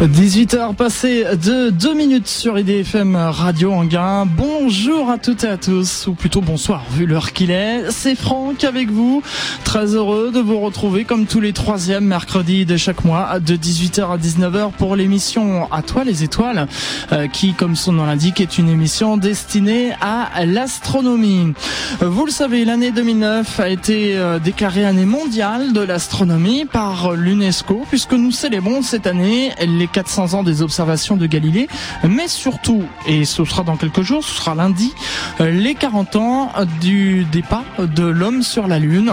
[0.00, 4.26] 18h passées de 2 minutes sur IDFM Radio Anguin.
[4.26, 7.90] Bonjour à toutes et à tous, ou plutôt bonsoir vu l'heure qu'il est.
[7.90, 9.24] C'est Franck avec vous.
[9.64, 14.12] Très heureux de vous retrouver comme tous les troisièmes mercredis de chaque mois de 18h
[14.12, 16.68] à 19h pour l'émission À toi les étoiles,
[17.10, 21.54] euh, qui comme son nom l'indique est une émission destinée à l'astronomie.
[22.00, 27.84] Vous le savez, l'année 2009 a été euh, déclarée année mondiale de l'astronomie par l'UNESCO
[27.88, 31.68] puisque nous célébrons cette année les 400 ans des observations de Galilée,
[32.08, 34.92] mais surtout, et ce sera dans quelques jours, ce sera lundi,
[35.40, 39.12] euh, les 40 ans du départ de l'homme sur la Lune.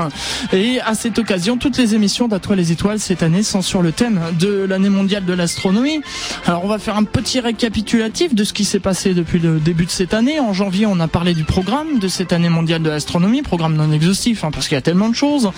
[0.54, 3.82] Et à cette occasion, toutes les émissions d'À toi les étoiles cette année sont sur
[3.82, 6.02] le thème de l'année mondiale de l'astronomie.
[6.46, 9.86] Alors on va faire un petit récapitulatif de ce qui s'est passé depuis le début
[9.86, 10.40] de cette année.
[10.40, 13.92] En janvier, on a parlé du programme de cette année mondiale de l'astronomie, programme non
[13.92, 15.52] exhaustif, hein, parce qu'il y a tellement de choses.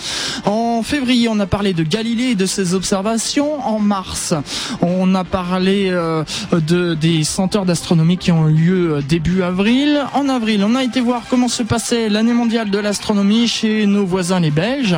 [0.44, 3.60] En février, on a parlé de Galilée et de ses observations.
[3.66, 4.34] En mars,
[4.80, 6.22] on on a parlé euh,
[6.52, 10.00] de, des senteurs d'astronomie qui ont eu lieu euh, début avril.
[10.12, 14.04] En avril, on a été voir comment se passait l'année mondiale de l'astronomie chez nos
[14.04, 14.96] voisins les Belges.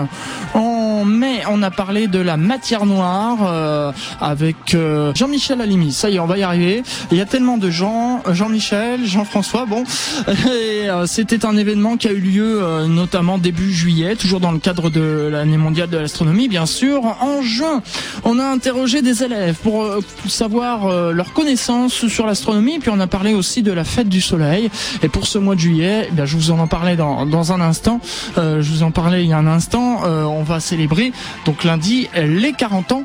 [0.55, 4.77] En mai, on a parlé de la matière noire euh, avec
[5.15, 5.93] Jean-Michel Alimi.
[5.93, 6.83] Ça y est, on va y arriver.
[7.13, 9.85] Il y a tellement de gens, Jean-Michel, Jean-François, bon.
[11.07, 15.29] C'était un événement qui a eu lieu notamment début juillet, toujours dans le cadre de
[15.31, 17.05] l'année mondiale de l'astronomie, bien sûr.
[17.21, 17.83] En juin,
[18.25, 22.79] on a interrogé des élèves pour savoir euh, leur connaissance sur l'astronomie.
[22.79, 24.71] Puis on a parlé aussi de la fête du soleil.
[25.03, 27.61] Et pour ce mois de juillet, eh bien, je vous en parlais dans, dans un
[27.61, 28.01] instant.
[28.39, 30.05] Euh, je vous en parlais il y a un instant.
[30.05, 31.13] Euh, on va célébrer
[31.45, 33.05] donc lundi les 40 ans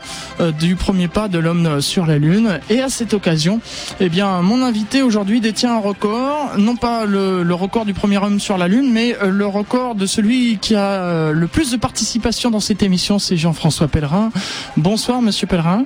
[0.59, 2.59] du premier pas de l'homme sur la Lune.
[2.69, 3.59] Et à cette occasion,
[3.99, 8.17] eh bien, mon invité aujourd'hui détient un record, non pas le, le, record du premier
[8.17, 12.51] homme sur la Lune, mais le record de celui qui a le plus de participation
[12.51, 14.31] dans cette émission, c'est Jean-François Pellerin.
[14.77, 15.85] Bonsoir, Monsieur Pellerin.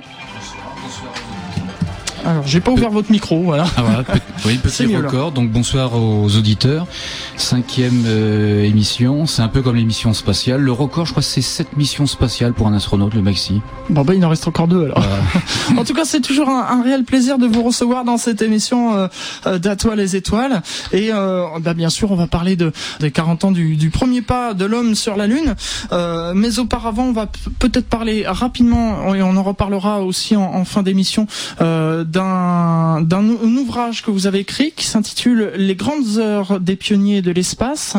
[2.24, 3.64] Alors, j'ai pas ouvert votre micro, voilà.
[3.76, 4.04] Ah voilà,
[4.44, 5.32] oui, petit record.
[5.32, 6.86] Donc bonsoir aux auditeurs.
[7.36, 10.60] Cinquième euh, émission, c'est un peu comme l'émission spatiale.
[10.60, 13.62] Le record, je crois, c'est sept missions spatiales pour un astronaute, le maxi.
[13.88, 15.02] Bon bah il en reste encore deux alors.
[15.76, 19.08] en tout cas, c'est toujours un, réel plaisir de vous recevoir dans cette émission euh,
[19.46, 19.58] euh
[19.96, 20.62] les étoiles.
[20.92, 24.20] Et euh, bah, bien sûr, on va parler de des 40 ans du, du premier
[24.20, 25.54] pas de l'homme sur la Lune.
[26.34, 27.26] Mais auparavant, on va
[27.58, 31.26] peut-être parler rapidement, et on en reparlera aussi en, en fin d'émission,
[32.10, 37.96] d'un ouvrage que vous avez écrit qui s'intitule Les grandes heures des pionniers de l'espace.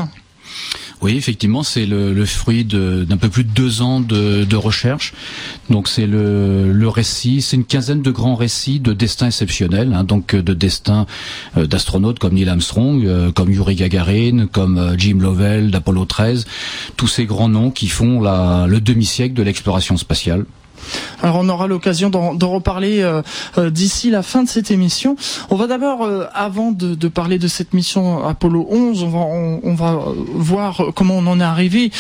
[1.02, 5.14] Oui, effectivement, c'est le, fruit d'un peu plus de deux ans de, recherche.
[5.70, 10.36] Donc c'est le, récit, c'est une quinzaine de grands récits de destins exceptionnels, hein, donc
[10.36, 11.08] de destins
[11.58, 16.46] euh, d'astronautes comme Neil Armstrong, euh, comme Yuri Gagarin, comme euh, Jim Lovell d'Apollo 13,
[16.98, 20.46] tous ces grands noms qui font la, le demi-siècle de l'exploration spatiale.
[21.22, 23.22] Alors on aura l'occasion d'en reparler euh,
[23.58, 25.16] euh, d'ici la fin de cette émission.
[25.50, 30.00] On va d'abord, euh, avant de, parler de cette mission Apollo 11, on va,
[30.34, 31.92] voir comment on en est arrivé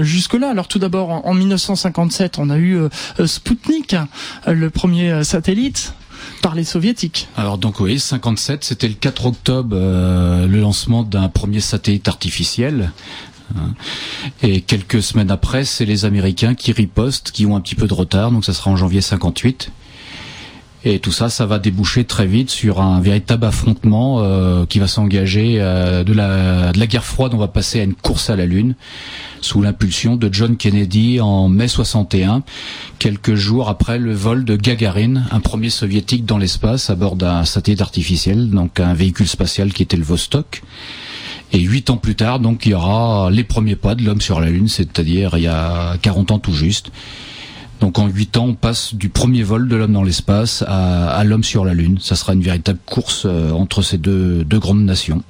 [0.00, 0.50] jusque-là.
[0.50, 2.78] Alors tout d'abord, en, en, 1957, on a eu
[3.24, 3.96] Sputnik,
[4.46, 5.94] le premier satellite
[6.42, 7.28] par les soviétiques.
[7.36, 12.90] Alors donc oui, 57, c'était le 4 octobre le lancement d'un premier satellite artificiel.
[14.42, 17.94] Et quelques semaines après, c'est les Américains qui ripostent, qui ont un petit peu de
[17.94, 19.70] retard, donc ça sera en janvier 58.
[20.86, 24.86] Et tout ça, ça va déboucher très vite sur un véritable affrontement euh, qui va
[24.86, 27.32] s'engager euh, de, la, de la guerre froide.
[27.32, 28.74] On va passer à une course à la Lune
[29.40, 32.42] sous l'impulsion de John Kennedy en mai 61,
[32.98, 37.44] quelques jours après le vol de Gagarin, un premier soviétique dans l'espace à bord d'un
[37.46, 40.62] satellite artificiel, donc un véhicule spatial qui était le Vostok.
[41.52, 44.40] Et huit ans plus tard, donc, il y aura les premiers pas de l'homme sur
[44.40, 46.90] la Lune, c'est-à-dire il y a 40 ans tout juste.
[47.80, 51.44] Donc en huit ans, on passe du premier vol de l'homme dans l'espace à, l'homme
[51.44, 51.98] sur la Lune.
[52.00, 55.22] Ça sera une véritable course euh, entre ces deux grandes nations.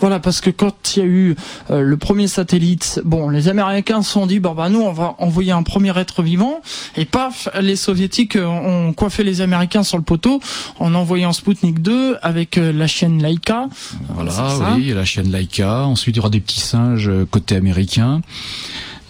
[0.00, 1.36] Voilà, parce que quand il y a eu
[1.70, 5.14] euh, le premier satellite, bon, les Américains se sont dit, bon bah nous on va
[5.18, 6.60] envoyer un premier être vivant,
[6.96, 10.40] et paf, les Soviétiques euh, ont coiffé les Américains sur le poteau
[10.78, 13.66] en envoyant Sputnik 2 avec euh, la chienne Laika.
[14.08, 14.32] Voilà,
[14.74, 15.84] oui, la chienne Laika.
[15.84, 18.22] Ensuite, il y aura des petits singes côté américain.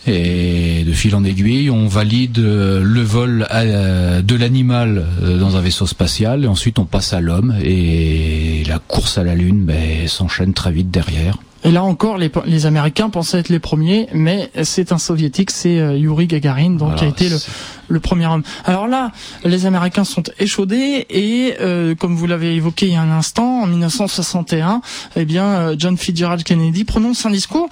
[0.07, 5.57] Et de fil en aiguille, on valide euh, le vol euh, de l'animal euh, dans
[5.57, 9.65] un vaisseau spatial, et ensuite on passe à l'homme, et la course à la Lune
[9.65, 11.37] ben, s'enchaîne très vite derrière.
[11.65, 15.77] Et là encore, les, les, Américains pensaient être les premiers, mais c'est un soviétique, c'est
[15.97, 17.37] Yuri Gagarin, donc qui a été le,
[17.93, 18.43] le, premier homme.
[18.65, 19.13] Alors là,
[19.45, 23.63] les Américains sont échaudés et, euh, comme vous l'avez évoqué il y a un instant,
[23.63, 24.83] en 1961,
[25.17, 27.69] eh bien, euh, John Fitzgerald Kennedy prononce un discours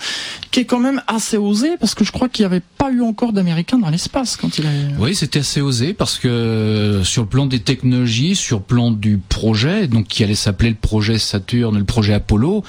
[0.51, 3.03] qui est quand même assez osé, parce que je crois qu'il n'y avait pas eu
[3.03, 4.71] encore d'Américains dans l'espace quand il a.
[4.99, 9.19] Oui, c'était assez osé parce que sur le plan des technologies, sur le plan du
[9.19, 12.63] projet, donc qui allait s'appeler le projet Saturne, le projet Apollo.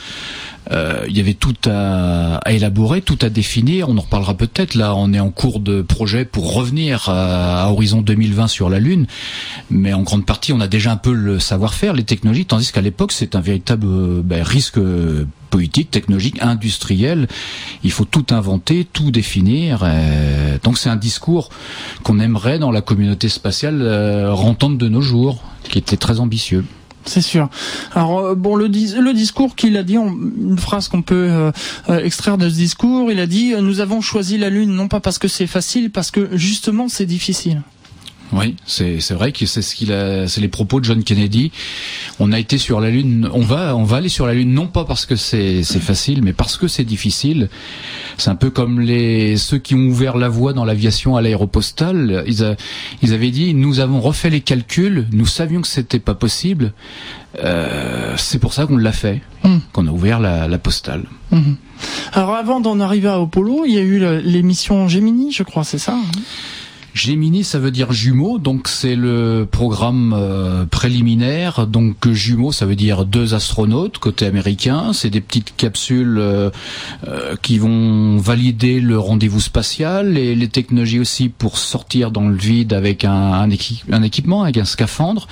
[0.71, 3.89] Euh, il y avait tout à, à, élaborer, tout à définir.
[3.89, 4.75] On en reparlera peut-être.
[4.75, 9.07] Là, on est en cours de projet pour revenir à, horizon 2020 sur la Lune,
[9.69, 12.81] mais en grande partie, on a déjà un peu le savoir-faire, les technologies, tandis qu'à
[12.81, 14.79] l'époque, c'est un véritable euh, ben, risque
[15.49, 17.27] politique, technologique, industriel.
[17.83, 19.85] Il faut tout inventer, tout définir.
[20.63, 21.49] donc c'est un discours
[22.03, 24.33] qu'on aimerait dans la communauté spatiale euh,
[24.69, 26.65] de nos jours, qui était très ambitieux.
[27.05, 27.49] C'est sûr.
[27.93, 31.51] Alors euh, bon, le, discours qu'il a dit, une phrase qu'on peut euh,
[31.89, 34.99] euh, extraire de ce discours, il a dit nous avons choisi la Lune non pas
[34.99, 37.61] parce que c'est facile, parce que justement c'est difficile.
[38.33, 41.51] Oui, c'est vrai que c'est ce qu'il a, c'est les propos de John Kennedy.
[42.19, 44.67] On a été sur la lune, on va on va aller sur la lune non
[44.67, 47.49] pas parce que c'est c'est facile, mais parce que c'est difficile.
[48.17, 52.23] C'est un peu comme les ceux qui ont ouvert la voie dans l'aviation à l'aéropostale.
[52.25, 52.55] Ils
[53.01, 56.73] ils avaient dit nous avons refait les calculs, nous savions que c'était pas possible.
[57.43, 59.57] Euh, c'est pour ça qu'on l'a fait, hmm.
[59.73, 61.03] qu'on a ouvert la, la postale.
[61.31, 61.53] Hmm.
[62.13, 65.77] Alors avant d'en arriver à Apollo, il y a eu l'émission Gemini, je crois, c'est
[65.77, 65.93] ça.
[65.93, 66.21] Hein?
[66.93, 71.65] Gemini, ça veut dire jumeau, donc c'est le programme euh, préliminaire.
[71.65, 74.91] Donc jumeau, ça veut dire deux astronautes côté américain.
[74.91, 76.49] C'est des petites capsules euh,
[77.07, 82.35] euh, qui vont valider le rendez-vous spatial et les technologies aussi pour sortir dans le
[82.35, 85.27] vide avec un, équipement, avec un scaphandre.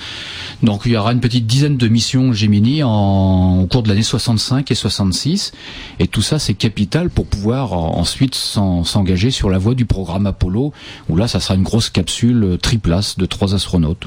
[0.62, 4.02] Donc il y aura une petite dizaine de missions Gemini en, au cours de l'année
[4.02, 5.52] 65 et 66.
[5.98, 10.72] Et tout ça, c'est capital pour pouvoir ensuite s'engager sur la voie du programme Apollo,
[11.10, 14.06] où là, ça sera une grosse capsule euh, triplace de trois astronautes.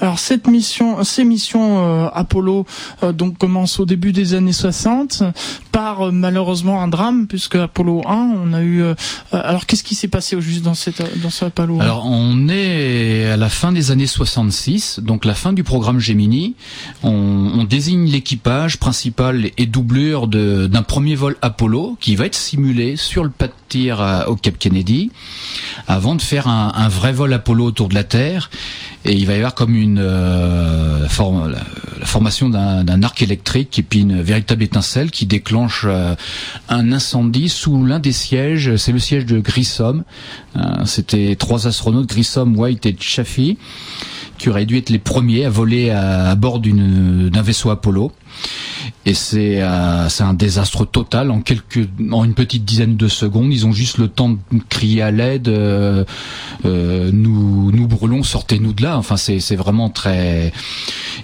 [0.00, 2.64] Alors cette mission, ces missions euh, Apollo
[3.02, 5.22] euh, donc commencent au début des années 60
[5.70, 8.82] par malheureusement un drame puisque Apollo 1 on a eu
[9.32, 13.26] alors qu'est-ce qui s'est passé au juste dans cette dans ce Apollo Alors on est
[13.26, 16.54] à la fin des années 66 donc la fin du programme Gemini
[17.02, 22.96] on, on désigne l'équipage principal et doublure d'un premier vol Apollo qui va être simulé
[22.96, 23.30] sur le
[23.70, 25.10] tir au Cap Kennedy
[25.86, 28.50] avant de faire un, vrai vol Apollo autour de la Terre.
[29.04, 34.00] Et il va y avoir comme une euh, la, formation d'un arc électrique et puis
[34.00, 36.14] une véritable étincelle qui déclenche euh,
[36.68, 38.76] un incendie sous l'un des sièges.
[38.76, 40.04] C'est le siège de Grissom.
[40.56, 43.56] Euh, c'était trois astronautes, Grissom, White et Chaffee,
[44.40, 48.10] qui auraient dû être les premiers à voler à, bord d'un vaisseau Apollo.
[49.04, 51.30] Et c'est euh, un désastre total.
[51.30, 54.38] En quelques en une petite dizaine de secondes ils ont juste le temps de
[54.68, 56.04] crier à l'aide euh,
[56.64, 58.96] euh, nous nous brûlons sortez-nous de là.
[58.96, 60.52] Enfin c'est vraiment très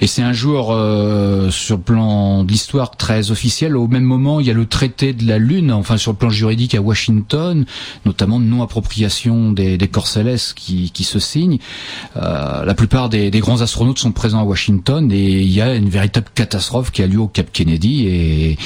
[0.00, 4.40] et c'est un jour euh, sur le plan de l'histoire très officiel au même moment
[4.40, 7.64] il y a le traité de la lune enfin sur le plan juridique à Washington
[8.04, 11.58] notamment de non appropriation des, des corps célestes qui qui se signent
[12.14, 15.88] la plupart des, des grands astronautes sont présents à Washington et il y a une
[15.88, 18.58] véritable catastrophe qui a lieu au Cap Kennedy et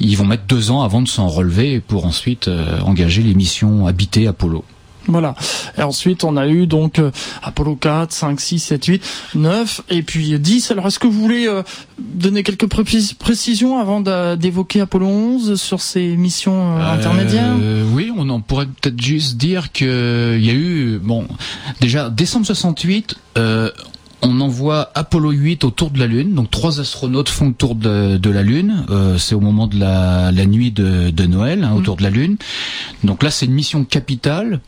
[0.00, 3.86] ils vont mettre deux ans avant de s'en relever pour ensuite euh, engager les missions
[3.86, 4.64] habitées Apollo.
[5.10, 5.34] Voilà.
[5.78, 7.10] Et ensuite, on a eu donc euh,
[7.42, 9.02] Apollo 4, 5, 6, 7, 8,
[9.34, 10.70] 9 et puis 10.
[10.70, 11.62] Alors, est-ce que vous voulez euh,
[11.98, 14.00] donner quelques précisions avant
[14.36, 17.54] d'évoquer Apollo 11 sur ces missions intermédiaires?
[17.92, 21.26] Oui, on en pourrait peut-être juste dire que il y a eu bon
[21.80, 23.16] déjà décembre 68
[24.22, 26.34] on envoie Apollo 8 autour de la Lune.
[26.34, 28.84] Donc trois astronautes font le tour de, la Lune.
[28.90, 32.36] Euh, c'est au moment de la, nuit de, Noël, hein, autour de la Lune.
[33.04, 34.60] Donc là, c'est une mission capitale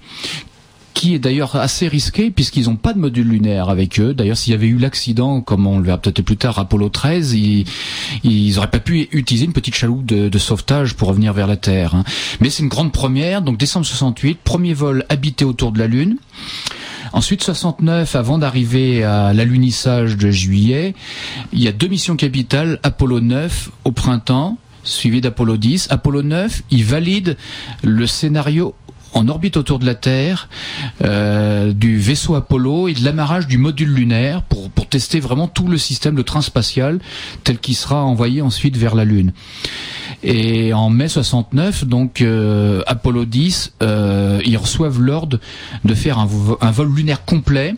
[0.94, 4.14] qui est d'ailleurs assez risquée puisqu'ils n'ont pas de module lunaire avec eux.
[4.14, 7.32] D'ailleurs, s'il y avait eu l'accident, comme on le verra peut-être plus tard, Apollo 13,
[7.32, 7.64] ils,
[8.24, 11.94] ils auraient pas pu utiliser une petite chaloupe de, sauvetage pour revenir vers la Terre.
[11.94, 12.04] Hein.
[12.40, 13.42] Mais c'est une grande première.
[13.42, 16.16] Donc décembre 68, premier vol habité autour de la Lune.
[17.12, 20.94] Ensuite, 69, avant d'arriver à l'alunissage de juillet,
[21.52, 25.88] il y a deux missions capitales, Apollo 9 au printemps, suivi d'Apollo 10.
[25.90, 27.36] Apollo 9, il valide
[27.82, 28.74] le scénario
[29.14, 30.48] en orbite autour de la Terre
[31.02, 35.78] euh, du vaisseau Apollo et de l'amarrage du module lunaire pour, tester vraiment tout le
[35.78, 36.98] système de train spatial
[37.44, 39.32] tel qu'il sera envoyé ensuite vers la Lune.
[40.22, 45.40] Et en mai 69, donc euh, Apollo 10, euh, ils reçoivent l'ordre
[45.86, 47.74] de faire un, vol lunaire complet.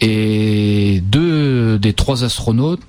[0.00, 2.82] Et deux des trois astronautes,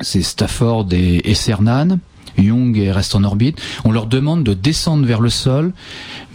[0.00, 1.98] c'est Stafford et, Cernan,
[2.38, 3.60] Young reste en orbite.
[3.84, 5.72] On leur demande de descendre vers le sol,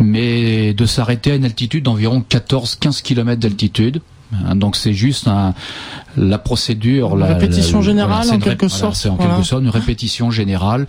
[0.01, 4.01] mais de s'arrêter à une altitude d'environ 14-15 km d'altitude.
[4.55, 5.53] Donc c'est juste un,
[6.17, 8.95] la procédure, la répétition générale en quelque sorte.
[8.95, 10.87] C'est en quelque sorte une répétition générale,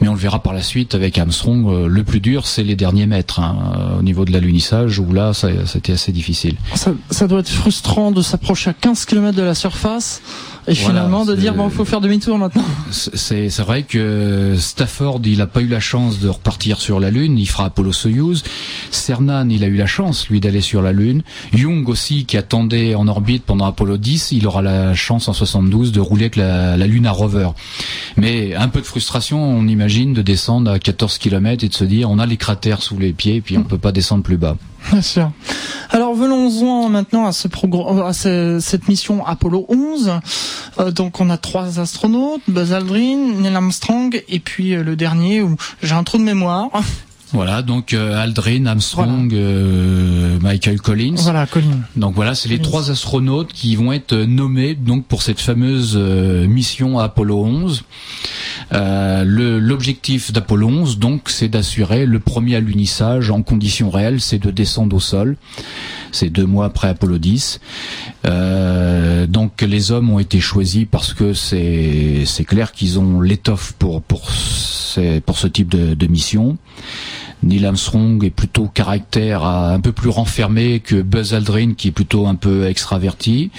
[0.00, 1.66] mais on le verra par la suite avec Armstrong.
[1.66, 5.12] Euh, le plus dur, c'est les derniers mètres hein, euh, au niveau de l'alunissage où
[5.12, 6.56] là, ça, c'était assez difficile.
[6.74, 10.20] Ça, ça doit être frustrant de s'approcher à 15 km de la surface
[10.68, 12.64] et finalement de dire bon, il faut faire demi-tour maintenant.
[12.90, 17.10] C'est c'est vrai que Stafford, il a pas eu la chance de repartir sur la
[17.10, 17.38] Lune.
[17.38, 18.42] Il fera Apollo Soyuz.
[18.90, 21.22] Cernan, il a eu la chance lui d'aller sur la Lune.
[21.52, 25.92] Young aussi, qui attendait en orbite pendant Apollo 10, il aura la chance en 72
[25.92, 27.48] de rouler avec la, la Lune à rover.
[28.16, 31.84] Mais un peu de frustration, on imagine, de descendre à 14 km et de se
[31.84, 34.36] dire on a les cratères sous les pieds, et puis on peut pas descendre plus
[34.36, 34.56] bas.
[34.90, 35.30] Bien sûr.
[35.90, 40.12] Alors venons-en maintenant à, ce à cette mission Apollo 11.
[40.78, 45.42] Euh, donc on a trois astronautes, Buzz Aldrin, Neil Armstrong et puis euh, le dernier
[45.42, 46.68] où j'ai un trou de mémoire.
[47.32, 51.16] Voilà, donc euh, Aldrin, Armstrong, euh, Michael Collins.
[51.16, 51.82] Voilà, Collins.
[51.96, 56.98] Donc voilà, c'est les trois astronautes qui vont être nommés donc pour cette fameuse mission
[56.98, 57.84] Apollo 11.
[58.72, 64.96] L'objectif d'Apollo 11, donc, c'est d'assurer le premier alunissage en conditions réelles, c'est de descendre
[64.96, 65.36] au sol.
[66.12, 67.60] C'est deux mois après Apollo 10.
[68.26, 73.72] Euh, donc les hommes ont été choisis parce que c'est c'est clair qu'ils ont l'étoffe
[73.78, 74.30] pour pour
[75.26, 76.56] pour ce type de, de mission.
[77.42, 82.26] Neil Armstrong est plutôt caractère un peu plus renfermé que Buzz Aldrin qui est plutôt
[82.26, 83.50] un peu extraverti.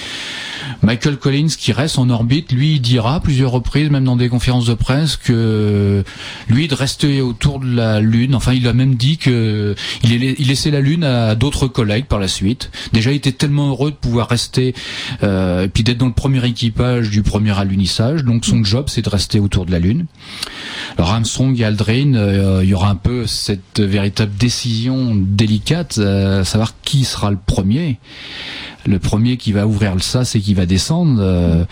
[0.81, 4.65] Michael Collins qui reste en orbite, lui il dira plusieurs reprises, même dans des conférences
[4.65, 6.03] de presse, que
[6.49, 8.35] lui de rester autour de la Lune.
[8.35, 12.27] Enfin, il a même dit que il, laissait la Lune à d'autres collègues par la
[12.27, 12.71] suite.
[12.93, 14.73] Déjà, il était tellement heureux de pouvoir rester
[15.23, 18.23] euh, et puis d'être dans le premier équipage du premier alunissage.
[18.23, 20.05] Donc son job, c'est de rester autour de la Lune.
[20.97, 26.43] Alors Armstrong et Aldrin, euh, il y aura un peu cette véritable décision délicate, euh,
[26.43, 27.99] savoir qui sera le premier
[28.87, 31.17] le premier qui va ouvrir le sas et qui va descendre.
[31.19, 31.65] Euh,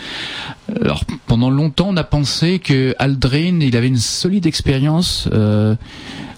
[1.27, 5.75] pendant longtemps, on a pensé que Aldrin, il avait une solide expérience euh,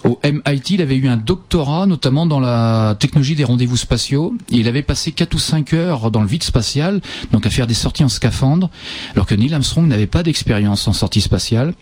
[0.04, 0.74] au MIT.
[0.74, 4.34] Il avait eu un doctorat, notamment dans la technologie des rendez-vous spatiaux.
[4.50, 7.00] il avait passé 4 ou 5 heures dans le vide spatial,
[7.32, 8.70] donc à faire des sorties en scaphandre,
[9.14, 11.74] alors que Neil Armstrong n'avait pas d'expérience en sortie spatiale.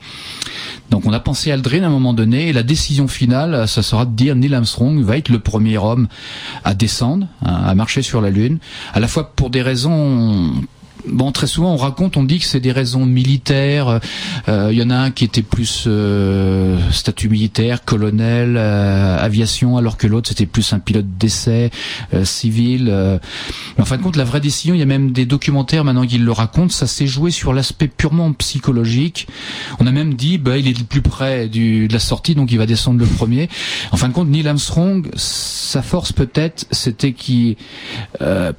[0.90, 4.06] Donc on a pensé Aldrin à un moment donné, et la décision finale, ça sera
[4.06, 6.06] de dire Neil Armstrong va être le premier homme
[6.64, 8.58] à descendre, à marcher sur la Lune,
[8.92, 10.52] à la fois pour des raisons
[11.06, 14.00] bon, très souvent on raconte, on dit que c'est des raisons militaires.
[14.46, 19.76] Il euh, y en a un qui était plus euh, statut militaire, colonel, euh, aviation,
[19.76, 21.70] alors que l'autre c'était plus un pilote d'essai
[22.24, 22.84] civil.
[23.76, 26.06] Mais en fin de compte, la vraie décision, il y a même des documentaires maintenant
[26.06, 29.26] qui le racontent, ça s'est joué sur l'aspect purement psychologique.
[29.78, 32.58] On a même dit, bah, il est le plus près de la sortie, donc il
[32.58, 33.48] va descendre le premier.
[33.92, 37.56] En fin de compte, Neil Armstrong, sa force peut-être, c'était qui,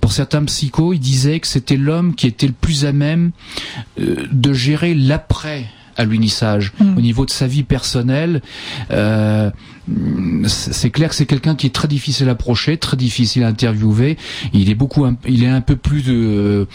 [0.01, 3.31] pour certains psychos, il disait que c'était l'homme qui était était le plus à même
[3.99, 5.65] euh, de gérer l'après
[5.97, 6.97] à l'unissage mm.
[6.97, 8.41] au niveau de sa vie personnelle.
[8.91, 9.49] Euh,
[10.47, 14.17] c'est clair que c'est quelqu'un qui est très difficile à approcher, très difficile à interviewer.
[14.53, 16.67] Il est beaucoup, il est un peu plus de,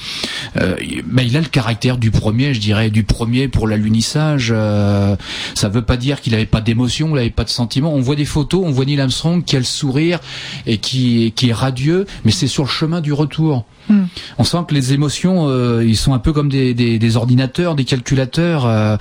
[0.56, 4.50] euh, ben, il a le caractère du premier, je dirais, du premier pour l'alunissage.
[4.54, 5.14] Euh,
[5.54, 7.92] ça veut pas dire qu'il avait pas d'émotion, il avait pas de sentiment.
[7.94, 10.18] On voit des photos, on voit Neil Armstrong qui a le sourire
[10.66, 13.66] et qui, qui est radieux, mais c'est sur le chemin du retour.
[13.88, 14.04] Hmm.
[14.38, 18.66] On sent que les émotions, euh, ils sont un peu comme des, ordinateurs, des calculateurs.
[18.66, 18.96] Euh,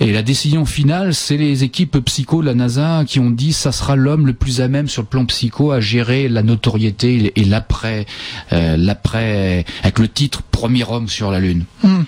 [0.00, 3.72] et la décision finale, c'est les équipes psycho de la NASA qui ont dit ça
[3.72, 7.44] sera l'homme le plus à même sur le plan psycho à gérer la notoriété et
[7.44, 8.06] l'après,
[8.52, 11.64] euh, l'après, avec le titre premier homme sur la Lune.
[11.82, 12.02] Hmm.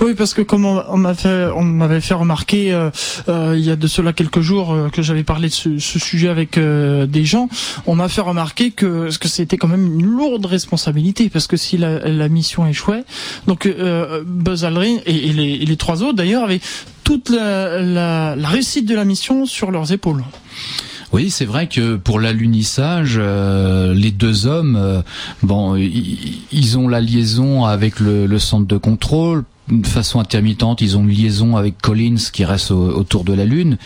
[0.00, 2.90] Oui, parce que comme on fait, on m'avait fait remarquer euh,
[3.28, 6.28] euh, il y a de cela quelques jours euh, que j'avais parlé de ce, sujet
[6.28, 7.48] avec des gens,
[7.86, 11.78] on m'a fait remarquer que que c'était quand même une lourde responsabilité parce que si
[11.78, 13.04] la, mission échouait,
[13.46, 13.68] donc
[14.26, 16.60] Buzz Aldrin et, les, trois autres d'ailleurs avaient
[17.04, 20.24] toute la, réussite de la mission sur leurs épaules.
[21.12, 25.02] Oui, c'est vrai que pour l'alunissage, les deux hommes,
[25.42, 30.80] bon, ils ont la liaison avec le, centre de contrôle de façon intermittente.
[30.80, 33.78] Ils ont une liaison avec Collins qui reste autour de la Lune.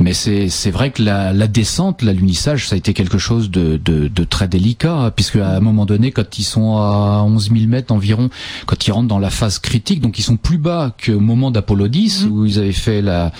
[0.00, 4.06] Mais c'est vrai que la, la, descente, l'alunissage, ça a été quelque chose de, de,
[4.06, 7.92] de, très délicat, puisque à un moment donné, quand ils sont à 11 000 mètres
[7.92, 8.30] environ,
[8.66, 11.88] quand ils rentrent dans la phase critique, donc ils sont plus bas qu'au moment d'Apollo
[11.88, 12.32] 10, mhm.
[12.32, 13.32] où ils avaient fait la,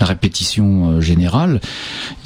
[0.00, 1.60] la répétition euh, générale,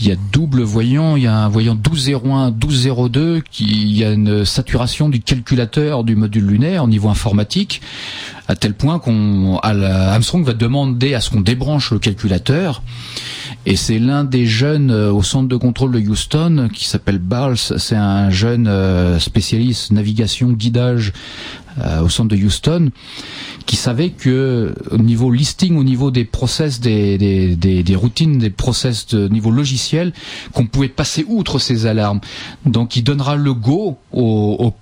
[0.00, 4.04] il y a double voyant, il y a un voyant 1201, 1202, qui, il y
[4.04, 7.80] a une saturation du calculateur du module lunaire au niveau informatique,
[8.48, 12.82] à tel point qu'on Armstrong va demander à ce qu'on débranche le calculateur
[13.66, 17.56] et c'est l'un des jeunes euh, au centre de contrôle de Houston qui s'appelle Barles.
[17.56, 21.12] C'est un jeune euh, spécialiste navigation, guidage
[21.84, 22.90] euh, au centre de Houston
[23.66, 28.50] qui savait que au niveau listing, au niveau des process, des, des, des, routines, des
[28.50, 30.12] process de niveau logiciel,
[30.52, 32.20] qu'on pouvait passer outre ces alarmes.
[32.64, 34.72] Donc il donnera le go au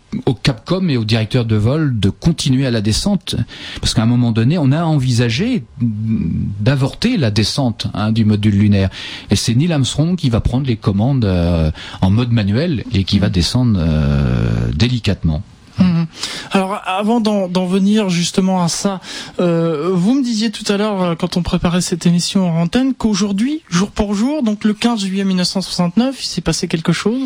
[0.43, 3.37] Capcom et au directeur de vol de continuer à la descente,
[3.81, 8.91] parce qu'à un moment donné, on a envisagé d'avorter la descente hein, du module lunaire.
[9.31, 11.71] Et c'est Neil Armstrong qui va prendre les commandes euh,
[12.01, 15.43] en mode manuel et qui va descendre euh, délicatement.
[15.79, 16.07] Mhm.
[16.53, 19.01] Alors avant d'en venir justement à ça,
[19.41, 23.63] euh, vous me disiez tout à l'heure quand on préparait cette émission en antenne qu'aujourd'hui,
[23.69, 27.21] jour pour jour, donc le 15 juillet 1969, il s'est passé quelque chose?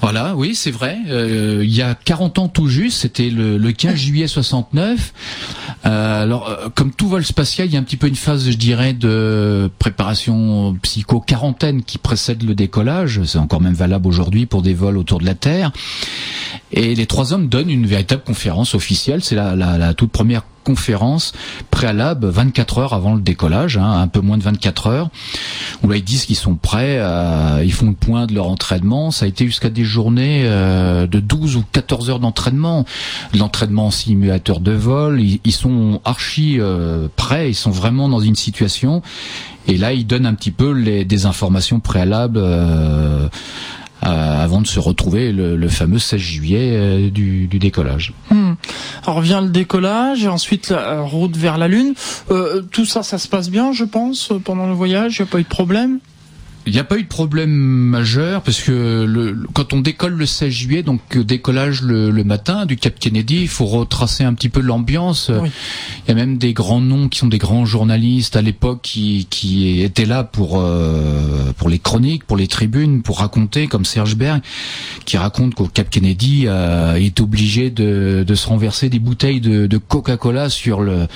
[0.00, 0.98] Voilà, oui, c'est vrai.
[1.08, 5.12] Euh, il y a 40 ans tout juste, c'était le, le, 15 juillet 69.
[5.86, 8.50] Euh, alors, euh, comme tout vol spatial, il y a un petit peu une phase,
[8.50, 13.22] je dirais, de préparation psycho-quarantaine qui précède le décollage.
[13.24, 15.72] C'est encore même valable aujourd'hui pour des vols autour de la Terre.
[16.72, 19.24] Et les trois hommes donnent une véritable conférence officielle.
[19.24, 21.32] C'est la, la, la toute première conférence
[21.72, 25.10] préalable 24 heures avant le décollage, hein, un peu moins de 24 heures,
[25.82, 29.10] où là ils disent qu'ils sont prêts, euh, ils font le point de leur entraînement.
[29.10, 32.84] Ça a été jusqu'à des journées euh, de 12 ou 14 heures d'entraînement,
[33.34, 35.20] l'entraînement en simulateur de vol.
[35.20, 39.02] Ils, sont archi euh, prêts, ils sont vraiment dans une situation.
[39.66, 42.40] Et là, ils donnent un petit peu les, des informations préalables.
[44.02, 48.14] Euh, avant de se retrouver le, fameux 16 juillet euh, du, décollage.
[48.30, 48.54] Hmm.
[49.04, 51.92] Alors vient le décollage et ensuite la route vers la Lune.
[52.30, 55.18] Euh, tout ça, ça se passe bien, je pense, pendant le voyage?
[55.18, 55.98] Il n'y a pas eu de problème?
[56.70, 60.24] Il n'y a pas eu de problème majeur parce que le, quand on décolle le
[60.24, 64.34] 16 juillet, donc euh, décollage le, le matin du Cap Kennedy, il faut retracer un
[64.34, 65.32] petit peu l'ambiance.
[65.34, 69.26] Il y a même des grands noms qui sont des grands journalistes à l'époque qui,
[69.30, 74.14] qui étaient là pour euh, pour les chroniques, pour les tribunes, pour raconter, comme Serge
[74.14, 74.40] Berg,
[75.06, 79.40] qui raconte qu'au Cap Kennedy euh, il est obligé de, de se renverser des bouteilles
[79.40, 81.08] de, de Coca-Cola sur le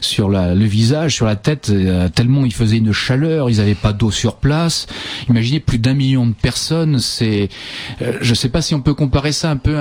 [0.00, 3.74] sur la, le visage, sur la tête, euh, tellement il faisait une chaleur, ils n'avaient
[3.74, 4.86] pas d'eau sur place.
[5.28, 6.98] Imaginez plus d'un million de personnes.
[6.98, 7.48] C'est,
[8.00, 9.78] euh, je ne sais pas si on peut comparer ça un peu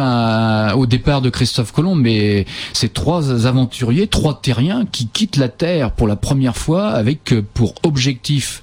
[0.75, 5.91] au départ de Christophe Colomb, mais c'est trois aventuriers, trois terriens qui quittent la Terre
[5.91, 8.61] pour la première fois avec euh, pour objectif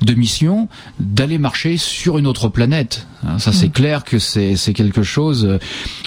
[0.00, 0.68] de mission
[1.00, 3.06] d'aller marcher sur une autre planète.
[3.24, 3.72] Hein, ça, c'est mm.
[3.72, 5.44] clair que c'est quelque chose.
[5.44, 5.58] Euh,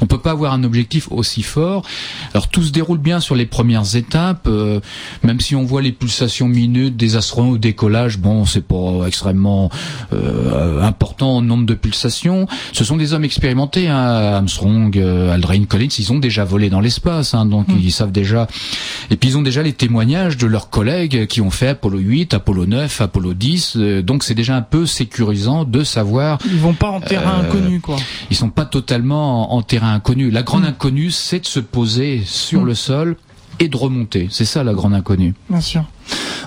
[0.01, 1.85] on peut pas avoir un objectif aussi fort.
[2.33, 4.49] Alors tout se déroule bien sur les premières étapes,
[5.23, 8.17] même si on voit les pulsations minutes des astronautes au décollage.
[8.17, 9.69] Bon, c'est pas extrêmement
[10.13, 12.47] euh, important en nombre de pulsations.
[12.73, 16.79] Ce sont des hommes expérimentés, hein, Armstrong, euh, Aldrin, Collins, ils ont déjà volé dans
[16.79, 17.77] l'espace, hein, donc hmm.
[17.81, 18.47] ils savent déjà.
[19.09, 22.33] Et puis ils ont déjà les témoignages de leurs collègues qui ont fait Apollo 8,
[22.33, 23.73] Apollo 9, Apollo 10.
[23.77, 26.39] Euh, donc c'est déjà un peu sécurisant de savoir.
[26.45, 27.97] Ils vont pas en terrain inconnu, quoi.
[28.29, 30.31] Ils sont pas totalement en, terrain inconnu.
[30.31, 30.67] La grande hmm.
[30.69, 32.65] inconnue, c'est de se poser sur hmm.
[32.65, 33.15] le sol
[33.59, 34.27] et de remonter.
[34.31, 35.33] C'est ça la grande inconnue.
[35.49, 35.85] Bien sûr.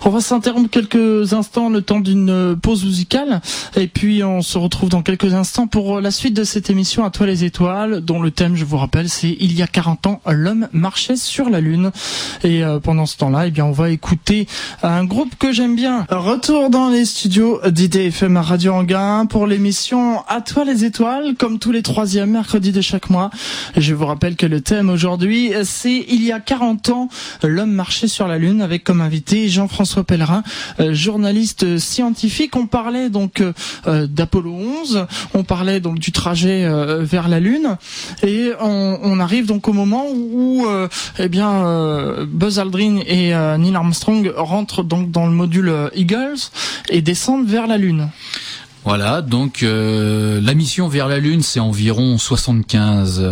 [0.04, 3.40] On va s'interrompre quelques instants, le temps d'une pause musicale,
[3.76, 7.10] et puis on se retrouve dans quelques instants pour la suite de cette émission à
[7.10, 10.20] toi les étoiles, dont le thème, je vous rappelle, c'est il y a 40 ans,
[10.26, 11.90] l'homme marchait sur la lune.
[12.44, 14.46] Et euh, pendant ce temps-là, eh bien, on va écouter
[14.82, 16.06] un groupe que j'aime bien.
[16.08, 21.58] Retour dans les studios d'IDFM à Radio Anguin pour l'émission à toi les étoiles, comme
[21.58, 23.30] tous les troisièmes mercredis de chaque mois.
[23.76, 27.08] je vous rappelle que le thème aujourd'hui, c'est il y a 40 ans,
[27.42, 30.42] l'homme marchait sur la lune avec comme invité Jean-François Pellerin,
[30.80, 32.56] euh, journaliste scientifique.
[32.56, 33.52] On parlait donc euh,
[33.86, 36.68] euh, d'Apollo 11, on parlait donc du trajet
[37.00, 37.76] vers la Lune,
[38.22, 40.66] et on, arrive donc au moment où,
[41.18, 46.38] eh bien, Buzz Aldrin et Neil Armstrong rentrent donc dans le module Eagles
[46.88, 48.08] et descendent vers la Lune.
[48.84, 53.22] Voilà, donc la mission vers la Lune, c'est environ 75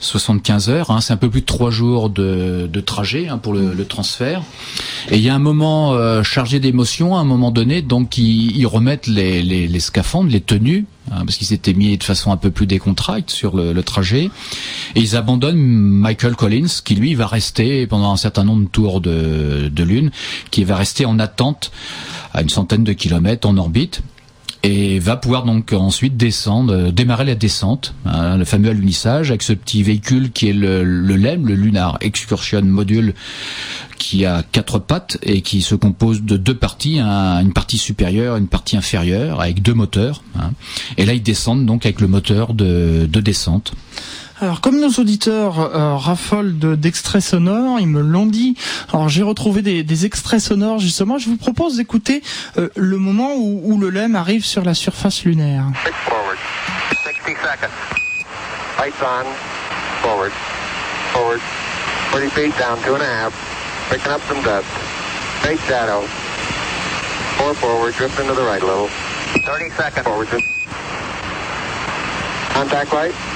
[0.00, 0.90] 75 heures.
[0.90, 3.84] Hein, c'est un peu plus de trois jours de, de trajet hein, pour le, le,
[3.84, 4.42] transfert.
[5.10, 8.56] Et il y a un moment euh, chargé d'émotion, à un moment donné, donc ils,
[8.56, 12.32] ils remettent les, les, les, scaphandres, les tenues, hein, parce qu'ils s'étaient mis de façon
[12.32, 14.30] un peu plus décontracte sur le, le, trajet.
[14.94, 19.00] Et ils abandonnent Michael Collins, qui lui va rester pendant un certain nombre de tours
[19.00, 20.10] de, de lune,
[20.50, 21.70] qui va rester en attente
[22.34, 24.02] à une centaine de kilomètres en orbite
[24.66, 29.42] et va pouvoir donc ensuite descendre, euh, démarrer la descente, hein, le fameux alunissage avec
[29.42, 33.14] ce petit véhicule qui est le, le LEM, le Lunar Excursion Module,
[33.96, 38.48] qui a quatre pattes et qui se compose de deux parties, une partie supérieure, une
[38.48, 40.24] partie inférieure, avec deux moteurs.
[40.36, 40.50] Hein.
[40.96, 43.72] Et là, ils descendent donc avec le moteur de descente.
[44.38, 48.54] Alors, comme nos auditeurs euh, raffolent d'extraits sonores, ils me l'ont dit.
[48.92, 51.16] Alors, j'ai retrouvé des, des, extraits sonores justement.
[51.16, 52.22] Je vous propose d'écouter
[52.58, 55.64] euh, le moment où, où, le LEM arrive sur la surface lunaire.
[56.04, 56.36] Forward.
[57.02, 57.72] 60 seconds.
[58.78, 59.24] Lights on.
[60.02, 60.32] Forward.
[61.12, 61.40] Forward.
[62.12, 63.32] 30 feet down, two and a half.
[63.88, 64.66] Picking up some dust.
[65.40, 66.02] Straight shadow.
[67.38, 68.88] Four forward, drift into the right a little.
[68.88, 70.04] 30 seconds.
[70.06, 70.28] Forward.
[72.52, 73.35] Contact light.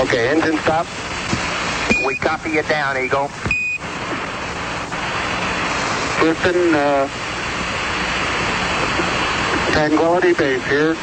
[0.00, 0.86] Okay, engine stop.
[2.06, 3.28] We copy you down, Eagle.
[6.22, 7.06] Listen, uh,
[9.72, 10.94] Tranquility Base here.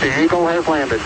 [0.00, 1.00] The Eagle has landed.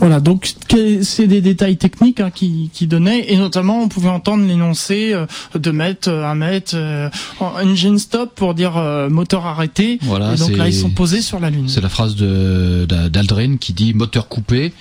[0.00, 0.54] Voilà, donc
[1.02, 5.26] c'est des détails techniques hein, qui, qui donnaient, et notamment on pouvait entendre l'énoncé euh,
[5.54, 8.72] de mettre euh, un mètre euh, engine stop pour dire
[9.10, 9.98] moteur arrêté.
[10.00, 11.68] Voilà, et donc là ils sont posés sur la lune.
[11.68, 14.72] C'est la phrase de d'Aldrin qui dit moteur coupé.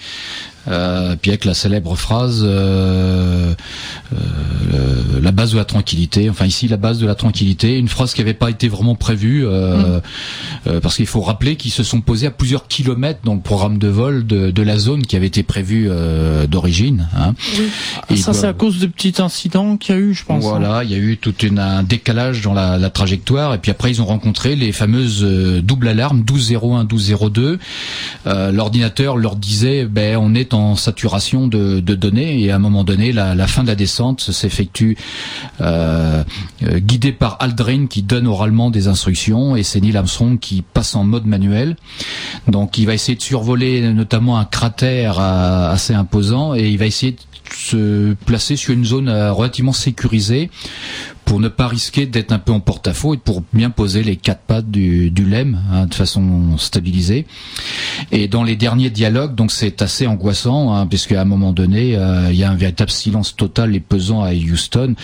[0.68, 3.54] Euh, puis avec la célèbre phrase euh,
[4.14, 4.18] euh,
[5.22, 6.30] la base de la tranquillité.
[6.30, 9.46] Enfin ici la base de la tranquillité, une phrase qui n'avait pas été vraiment prévue
[9.46, 10.02] mm.
[10.82, 13.88] parce qu'il faut rappeler qu'ils se sont posés à plusieurs kilomètres dans le programme de
[13.88, 15.90] vol de, de la zone qui avait été prévue
[16.48, 17.08] d'origine.
[17.18, 17.34] Hein.
[18.10, 20.44] Et ça c'est à cause de petits incidents qu'il y a eu, je pense.
[20.44, 20.84] Voilà, hein.
[20.84, 23.92] il y a eu tout une, un décalage dans la, la, trajectoire et puis après
[23.92, 25.24] ils ont rencontré les fameuses
[25.64, 27.60] doubles alarmes 1201, 1202.
[28.26, 33.12] L'ordinateur leur disait ben on est en saturation de, données et à un moment donné,
[33.12, 34.98] la, fin de la descente s'effectue
[35.62, 36.24] euh,
[36.64, 40.96] euh, guidée par Aldrin qui donne oralement des instructions et c'est Neil Armstrong qui passe
[40.96, 41.76] en mode manuel.
[42.48, 46.86] Donc il va essayer de survoler notamment un cratère euh, assez imposant et il va
[46.86, 47.20] essayer de
[47.54, 50.52] se placer sur une zone relativement sécurisée
[51.30, 54.42] pour ne pas risquer d'être un peu en porte-à-faux et pour bien poser les quatre
[54.42, 57.28] pattes du, du LEM hein, de façon stabilisée.
[58.12, 61.96] Et dans les derniers dialogues, donc c'est assez angoissant, hein, puisque à un moment donné,
[61.96, 64.96] euh, il y a un véritable silence total et pesant à Houston.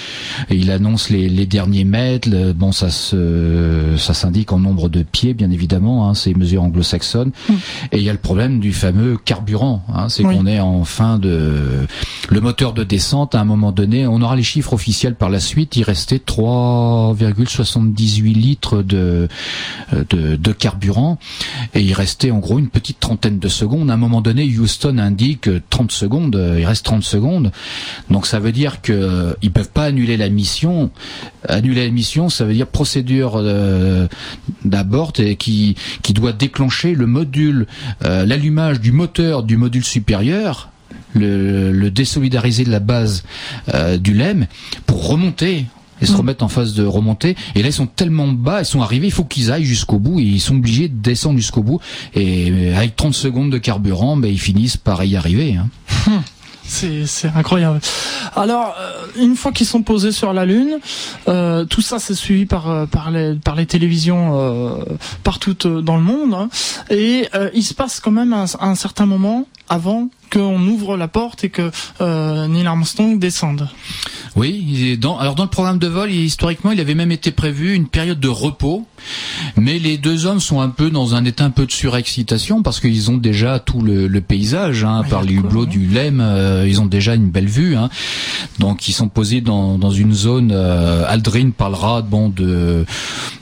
[0.49, 2.27] Et il annonce les, les derniers mètres.
[2.55, 6.09] bon, ça se, ça s'indique en nombre de pieds, bien évidemment.
[6.09, 7.33] Hein, c'est mesures anglo-saxonnes.
[7.47, 7.53] Mm.
[7.91, 9.83] Et il y a le problème du fameux carburant.
[9.93, 11.85] Hein, c'est qu'on est en fin de
[12.29, 13.35] le moteur de descente.
[13.35, 15.75] À un moment donné, on aura les chiffres officiels par la suite.
[15.75, 19.28] Il restait 3,78 litres de,
[19.91, 21.17] de, carburant
[21.73, 23.89] et il restait en gros une petite trentaine de secondes.
[23.89, 27.51] À un moment donné, Houston indique 30 secondes, il reste 30 secondes.
[28.10, 30.91] Donc ça veut dire que ils peuvent pas annuler la mission.
[31.47, 34.08] Annuler la mission, ça veut dire procédure euh,
[34.63, 37.67] d'abord qui, qui doit déclencher le module,
[38.04, 40.69] euh, l'allumage du moteur du module supérieur
[41.13, 43.23] le, désolidariser de la base
[43.73, 44.47] euh, du LEM
[44.86, 45.65] pour remonter
[46.01, 46.15] et se mm.
[46.15, 47.36] remettent en phase de remontée.
[47.55, 50.19] Et là, ils sont tellement bas, ils sont arrivés, il faut qu'ils aillent jusqu'au bout.
[50.19, 51.79] Et ils sont obligés de descendre jusqu'au bout.
[52.13, 55.55] Et avec 30 secondes de carburant, ben, ils finissent par y arriver.
[55.55, 55.69] Hein.
[56.67, 57.79] C'est, incroyable.
[58.36, 60.79] Alors, euh, une fois qu'ils sont posés sur la Lune,
[61.27, 64.84] euh, tout ça c'est suivi par, euh, par, les, par les télévisions
[65.23, 66.34] partout dans le monde.
[66.34, 66.49] Hein.
[66.89, 71.43] et il se passe quand même un, un certain moment avant qu'on ouvre la porte
[71.43, 71.71] et que
[72.48, 73.69] Neil Armstrong descende.
[74.36, 77.88] Oui, dans, alors dans le programme de vol, historiquement, il avait même été prévu une
[77.88, 78.86] période de repos,
[79.56, 82.82] mais les deux hommes sont un peu dans un état un peu de surexcitation parce
[82.82, 86.82] qu'ils ont déjà tout le, le paysage, hein, par les hublots du Lem, euh, ils
[86.82, 87.89] ont déjà une belle vue, hein.
[88.60, 90.52] donc ils sont posés dans, dans une zone.
[90.54, 92.86] Euh, Aldrin parlera bon de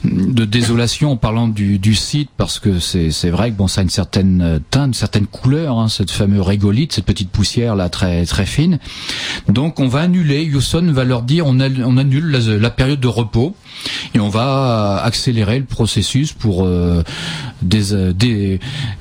[0.04, 3.84] de désolation en parlant du, du site parce que c'est vrai que bon ça a
[3.84, 6.40] une certaine teinte, une certaine couleur, hein, cette fameuse
[6.92, 8.78] cette petite poussière là très très fine.
[9.48, 13.54] Donc on va annuler Houston va leur dire on, annule la, période de repos
[14.14, 17.02] et on va accélérer le processus pour euh,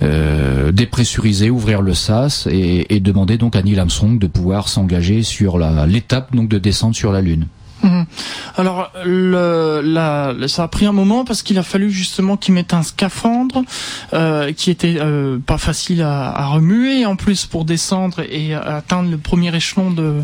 [0.02, 5.58] euh, dépressuriser, ouvrir le sas et, demander donc à Neil Armstrong de pouvoir s'engager sur
[5.58, 7.48] l'étape donc de descente sur la Lune.
[7.84, 8.06] Mhm.
[8.58, 12.84] Alors, le, ça a pris un moment parce qu'il a fallu justement qu'il mette un
[12.84, 13.64] scaphandre
[14.14, 15.00] euh, qui était
[15.46, 17.06] pas facile à, à, remuer.
[17.06, 20.24] En plus, pour descendre et atteindre le premier échelon de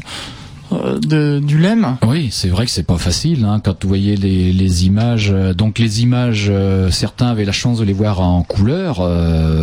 [0.72, 1.98] de, du LEM.
[2.08, 5.34] Oui, c'est vrai que c'est pas facile hein, quand vous voyez les, images.
[5.56, 6.52] Donc les images,
[6.92, 9.02] certains avaient la chance de les voir en couleur.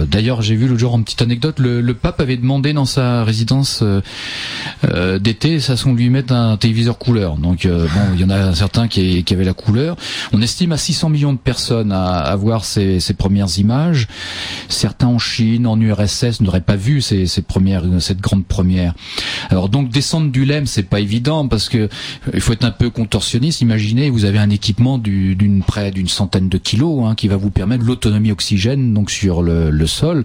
[0.07, 3.83] D'ailleurs, j'ai vu le jour en petite anecdote, le, pape avait demandé dans sa résidence
[5.21, 7.37] d'été, ça son lui mettre un téléviseur couleur.
[7.37, 9.97] Donc bon, il y en a certains qui, avaient la couleur.
[10.33, 14.09] On estime à 600 millions de personnes à, voir ces, premières images.
[14.69, 18.95] Certains en Chine, en URSS n'auraient pas vu cette grande première.
[19.51, 21.88] Alors donc descendre du LEM, c'est pas évident parce que
[22.32, 23.61] il faut être un peu contorsionniste.
[23.61, 27.50] Imaginez, vous avez un équipement d'une près d'une centaine de kilos hein, qui va vous
[27.50, 30.24] permettre l'autonomie oxygène donc sur le, le, sol.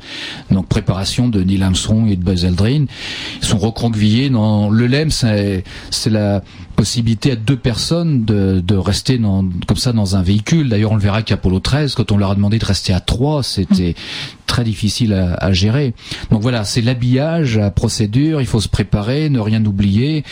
[0.49, 2.86] Donc préparation de Neil Armstrong et de Buzz Aldrin.
[3.41, 5.63] Ils sont recroquevillés dans le LEM, c'est
[6.10, 6.41] la
[6.82, 10.67] possibilité à deux personnes de, rester comme ça dans un véhicule.
[10.67, 13.44] D'ailleurs, on le verra qu'Apollo 13, quand on leur a demandé de rester à trois,
[13.44, 13.94] c'était
[14.48, 15.94] très difficile à, gérer.
[16.32, 20.24] Donc voilà, c'est l'habillage, la procédure, il faut se préparer, ne rien oublier,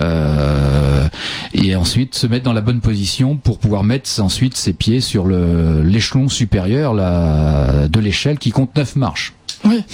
[0.00, 1.06] euh,
[1.52, 5.26] et ensuite se mettre dans la bonne position pour pouvoir mettre ensuite ses pieds sur
[5.26, 9.34] l'échelon supérieur de l'échelle qui compte neuf marches.
[9.66, 9.84] Oui.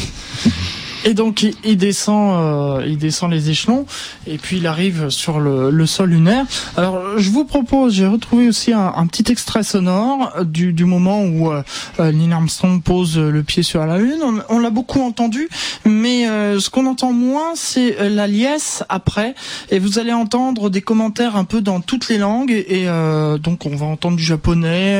[1.04, 3.86] Et donc il, descend, euh, il descend les échelons
[4.26, 6.46] et puis il arrive sur le, le sol lunaire.
[6.76, 11.22] Alors je vous propose, j'ai retrouvé aussi un, un, petit extrait sonore du, du moment
[11.22, 11.62] où euh,
[11.98, 14.20] Neil Armstrong pose le pied sur la lune.
[14.22, 15.48] On, on l'a beaucoup entendu,
[15.84, 19.34] mais euh, ce qu'on entend moins, c'est la liesse après.
[19.70, 22.52] Et vous allez entendre des commentaires un peu dans toutes les langues.
[22.52, 24.96] Et euh, donc on va entendre du japonais,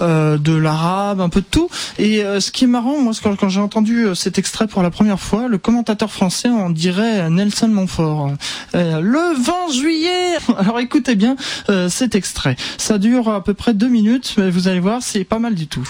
[0.00, 1.68] euh, de l'arabe, un peu de tout.
[1.98, 5.19] Et ce qui est marrant, moi, quand, quand j'ai entendu cet extrait pour la première
[5.20, 8.32] fois, le commentateur français en dirait Nelson Montfort.
[8.74, 11.36] Euh, le 20 juillet Alors écoutez bien
[11.68, 12.56] euh, cet extrait.
[12.78, 15.66] Ça dure à peu près deux minutes, mais vous allez voir, c'est pas mal du
[15.66, 15.86] tout.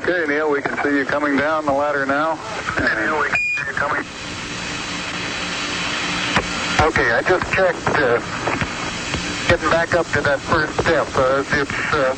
[0.00, 2.38] Okay, Neil, we can see you coming down the ladder now.
[2.78, 4.04] Neil, we can see you coming.
[6.80, 8.18] Okay, I just checked uh,
[9.48, 11.06] getting back up to that first step.
[11.14, 12.16] Uh, it's uh,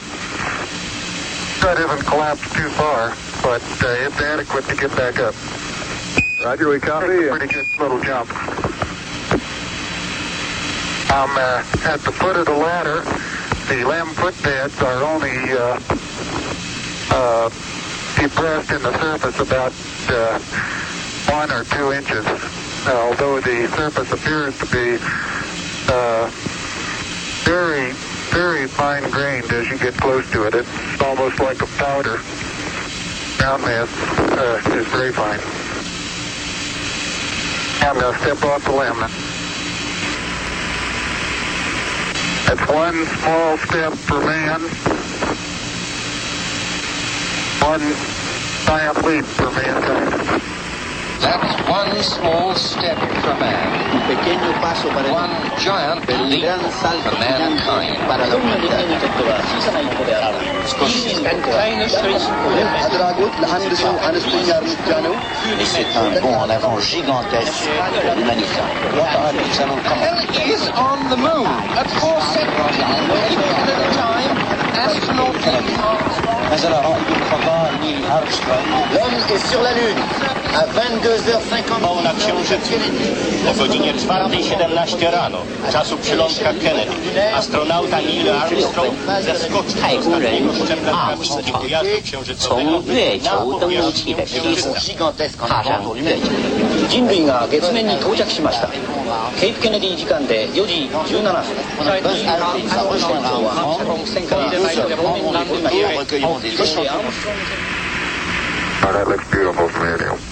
[1.62, 5.34] that isn't collapsed too far, but uh, it's adequate to get back up.
[6.44, 7.28] Roger, we copy.
[7.28, 8.28] Pretty good little jump.
[11.12, 13.02] I'm uh, at the foot of the ladder.
[13.68, 15.78] The limb footbeds are only uh,
[17.14, 17.48] uh,
[18.20, 19.72] depressed in the surface about
[20.08, 20.40] uh,
[21.30, 22.26] one or two inches,
[22.88, 24.98] although the surface appears to be
[25.92, 26.28] uh,
[27.44, 27.92] very,
[28.32, 30.54] very fine grained as you get close to it.
[30.56, 32.18] It's almost like a powder.
[33.38, 33.88] Ground mass
[34.32, 35.61] uh, is very fine.
[37.84, 39.00] I'm going to step off the limb.
[42.46, 44.60] That's one small step for man,
[47.60, 47.80] one
[48.66, 50.51] giant leap for mankind.
[51.22, 53.82] That's one small step for man.
[54.10, 57.96] Un One giant mankind.
[66.24, 66.78] En avant
[78.92, 80.41] L'homme est sur la Lune.
[80.54, 82.74] À 22h50 na Księżycu.
[83.50, 85.38] O godzinie 4.17 rano,
[85.72, 89.70] czasu przylądka Kennedy, astronauta Neil Armstrong zeskoczył
[90.02, 95.84] z ostatniego szczebla krawędzi pojazdu księżycowego 从月 na 球登陆 pojazd 器的梯子 gigantesque en 踏上 avant
[95.84, 96.28] pour 月 l'humanité.
[96.82, 96.88] 球。
[96.88, 98.68] 人類が月面に到着しました。
[99.40, 101.32] ケイプ・ケネディ時間で4時17分。
[101.32, 106.58] バス・アルティンサム船長は船から2隻方面に降りました。
[106.58, 107.42] そしてアームストロング
[108.84, 110.31] Oh, that looks beautiful from here.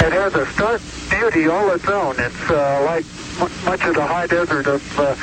[0.00, 2.14] It has a stark beauty all its own.
[2.18, 3.04] It's uh, like
[3.64, 5.14] much of the high desert of uh,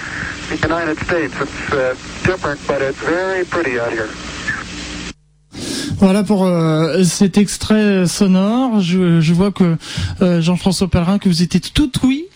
[0.49, 1.33] the United States.
[1.41, 4.09] It's uh, different, but it's very pretty out here.
[5.99, 8.81] Voilà pour euh, cet extrait sonore.
[8.81, 9.77] Je, je vois que
[10.21, 12.27] euh, Jean-François Pellerin, que vous étiez tout oui.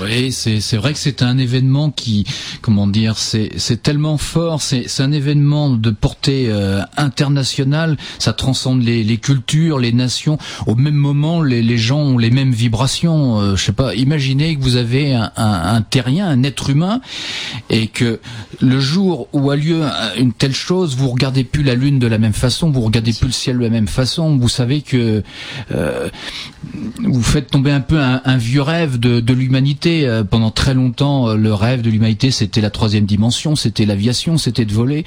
[0.00, 2.24] Oui, c'est vrai que c'est un événement qui,
[2.62, 9.02] comment dire, c'est tellement fort, c'est un événement de portée euh, internationale, ça transcende les,
[9.04, 10.38] les cultures, les nations.
[10.66, 13.40] Au même moment, les, les gens ont les mêmes vibrations.
[13.40, 17.00] Euh, je sais pas, imaginez que vous avez un, un, terrien, un être humain,
[17.70, 18.20] et que
[18.60, 22.06] le jour où a lieu un- une telle chose, vous regardez plus la lune de
[22.06, 24.36] la même façon, vous regardez plus le ciel de la même façon.
[24.36, 25.22] Vous savez que
[25.72, 26.08] euh,
[26.98, 29.77] vous faites tomber un peu un, un vieux rêve de, de l'humanité.
[29.86, 34.38] Euh, Pendant très longtemps, euh, le rêve de l'humanité, c'était la troisième dimension, c'était l'aviation,
[34.38, 35.04] c'était de voler.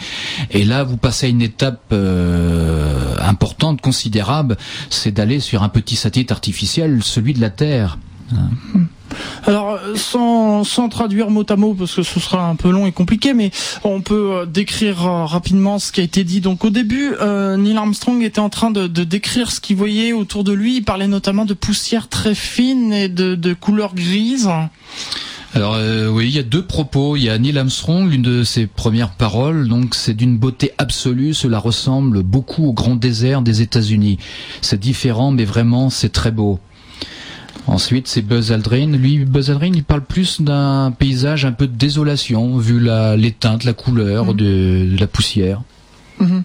[0.52, 4.58] Et là, vous passez à une étape euh, importante, considérable,
[4.90, 7.98] c'est d'aller sur un petit satellite artificiel, celui de la Terre.
[9.46, 13.34] Alors, sans, traduire mot à mot, parce que ce sera un peu long et compliqué,
[13.34, 13.52] mais
[13.84, 16.42] on peut euh, décrire euh, rapidement ce qui a été dit.
[16.42, 20.44] Donc, au début, euh, Neil Armstrong était en train de, décrire ce qu'il voyait autour
[20.44, 20.78] de lui.
[20.78, 24.50] Il parlait notamment de poussière très fine et de, couleur grise.
[25.54, 27.18] Alors euh, oui, il y a deux propos.
[27.18, 29.68] Il y a Neil Armstrong, l'une de ses premières paroles.
[29.68, 31.34] Donc c'est d'une beauté absolue.
[31.34, 34.18] Cela ressemble beaucoup au grand désert des États-Unis.
[34.62, 36.60] C'est différent, mais vraiment c'est très beau.
[37.68, 38.88] Ensuite, c'est Buzz Aldrin.
[38.98, 43.32] Lui, Buzz Aldrin, il parle plus d'un paysage un peu de désolation, vu la, les
[43.32, 44.34] teintes, la couleur Mhm.
[44.34, 45.62] de, de la poussière.
[46.20, 46.44] Mhm.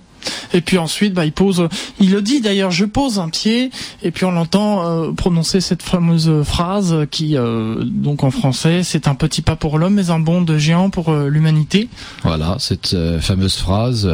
[0.54, 1.68] Et puis ensuite, bah, il pose,
[2.00, 3.70] il le dit d'ailleurs, je pose un pied,
[4.02, 9.06] et puis on l'entend euh, prononcer cette fameuse phrase qui, euh, donc en français, c'est
[9.06, 11.88] un petit pas pour l'homme, mais un bond de géant pour euh, l'humanité.
[12.24, 14.08] Voilà, cette fameuse phrase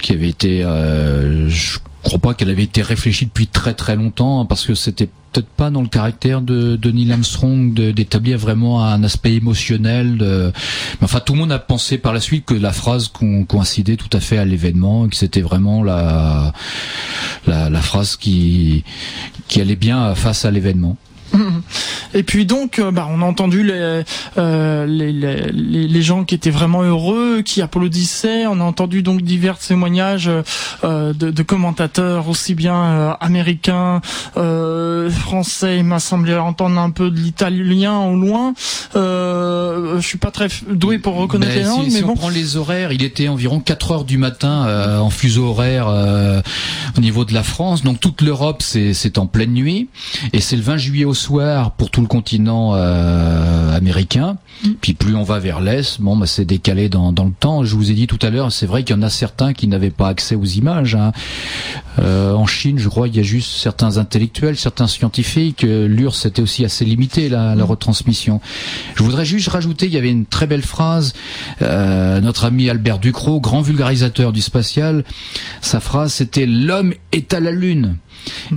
[0.00, 4.46] qui avait été, je crois pas qu'elle avait été réfléchie depuis très très longtemps, hein,
[4.46, 9.34] parce que c'était peut-être pas dans le caractère de, Neil Armstrong d'établir vraiment un aspect
[9.34, 10.16] émotionnel.
[10.16, 10.52] De...
[11.00, 13.96] Mais enfin, tout le monde a pensé par la suite que la phrase co- coïncidait
[13.96, 16.52] tout à fait à l'événement, que c'était vraiment la,
[17.46, 18.84] la la phrase qui
[19.48, 20.96] qui allait bien face à l'événement.
[22.14, 24.02] Et puis donc, euh, bah, on a entendu les,
[24.38, 28.46] euh, les, les, les- gens qui étaient vraiment heureux, qui applaudissaient.
[28.46, 30.30] On a entendu donc divers témoignages
[30.84, 34.00] euh, de, de commentateurs, aussi bien euh, américains,
[34.38, 35.78] euh, français.
[35.78, 38.54] Il m'a semblé entendre un peu de l'italien au loin.
[38.96, 42.08] Euh, je suis pas très doué pour reconnaître Ben, les si- langues, si, mais on
[42.08, 42.14] bon.
[42.14, 45.88] prend les horaires, il était environ 4 heures du matin en fuseau horaire
[46.96, 47.82] au niveau de la France.
[47.82, 49.88] Donc toute l'Europe, c'est en pleine nuit.
[50.32, 54.36] Et c'est le 20 juillet au soir pour tout le continent euh, américain.
[54.80, 57.64] Puis plus on va vers l'Est, bon, bah, c'est décalé dans, dans le temps.
[57.64, 59.68] Je vous ai dit tout à l'heure, c'est vrai qu'il y en a certains qui
[59.68, 60.94] n'avaient pas accès aux images.
[60.94, 61.12] hein.
[61.98, 65.64] Euh, en Chine, je crois, il y a juste certains intellectuels, certains scientifiques.
[65.64, 68.40] Euh, L'URSS était aussi assez limité la, la retransmission.
[68.94, 71.12] Je voudrais juste rajouter, il y avait une très belle phrase.
[71.62, 75.04] euh, notre ami Albert Ducrot, grand vulgarisateur du spatial,
[75.60, 77.96] sa phrase c'était l'homme est à la lune.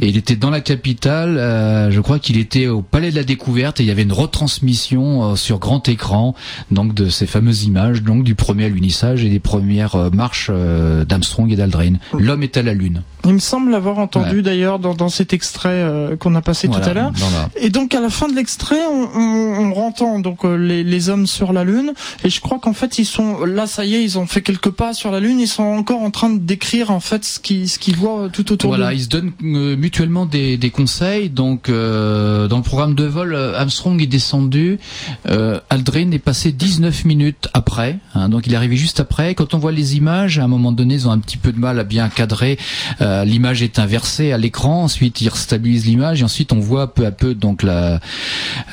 [0.01, 3.23] Et il était dans la capitale, euh, je crois qu'il était au Palais de la
[3.23, 6.35] Découverte et il y avait une retransmission euh, sur grand écran
[6.71, 11.05] donc de ces fameuses images donc du premier alunissage et des premières euh, marches euh,
[11.05, 11.93] d'Armstrong et d'Aldrin.
[12.17, 13.03] L'homme est à la lune.
[13.25, 14.41] Il me semble l'avoir entendu Ouais.
[14.41, 17.11] d'ailleurs dans, dans cet extrait euh, qu'on a passé tout à l'heure.
[17.13, 20.83] la- Et donc à la fin de l'extrait, on, on, on entend donc euh, les,
[20.83, 21.93] les hommes sur la lune.
[22.23, 24.71] Et je crois qu'en fait ils sont là, ça y est, ils ont fait quelques
[24.71, 25.39] pas sur la lune.
[25.39, 28.51] Ils sont encore en train de décrire en fait ce qu'ils ce qu'ils voient tout
[28.51, 31.29] autour Voilà, ils se donnent euh, mutuellement des, conseils.
[31.29, 34.79] Donc, euh, dans le programme de vol, euh, Armstrong est descendu.
[35.27, 37.97] Euh, Aldrin est passé 19 minutes après.
[38.13, 39.33] hein, donc, il est arrivé juste après.
[39.35, 41.59] Quand on voit les images, à un moment donné, ils ont un petit peu de
[41.59, 42.57] mal à bien cadrer.
[42.99, 44.83] L'image est inversée à l'écran.
[44.83, 47.99] Ensuite, ils restabilisent l'image et ensuite, on voit peu à peu donc la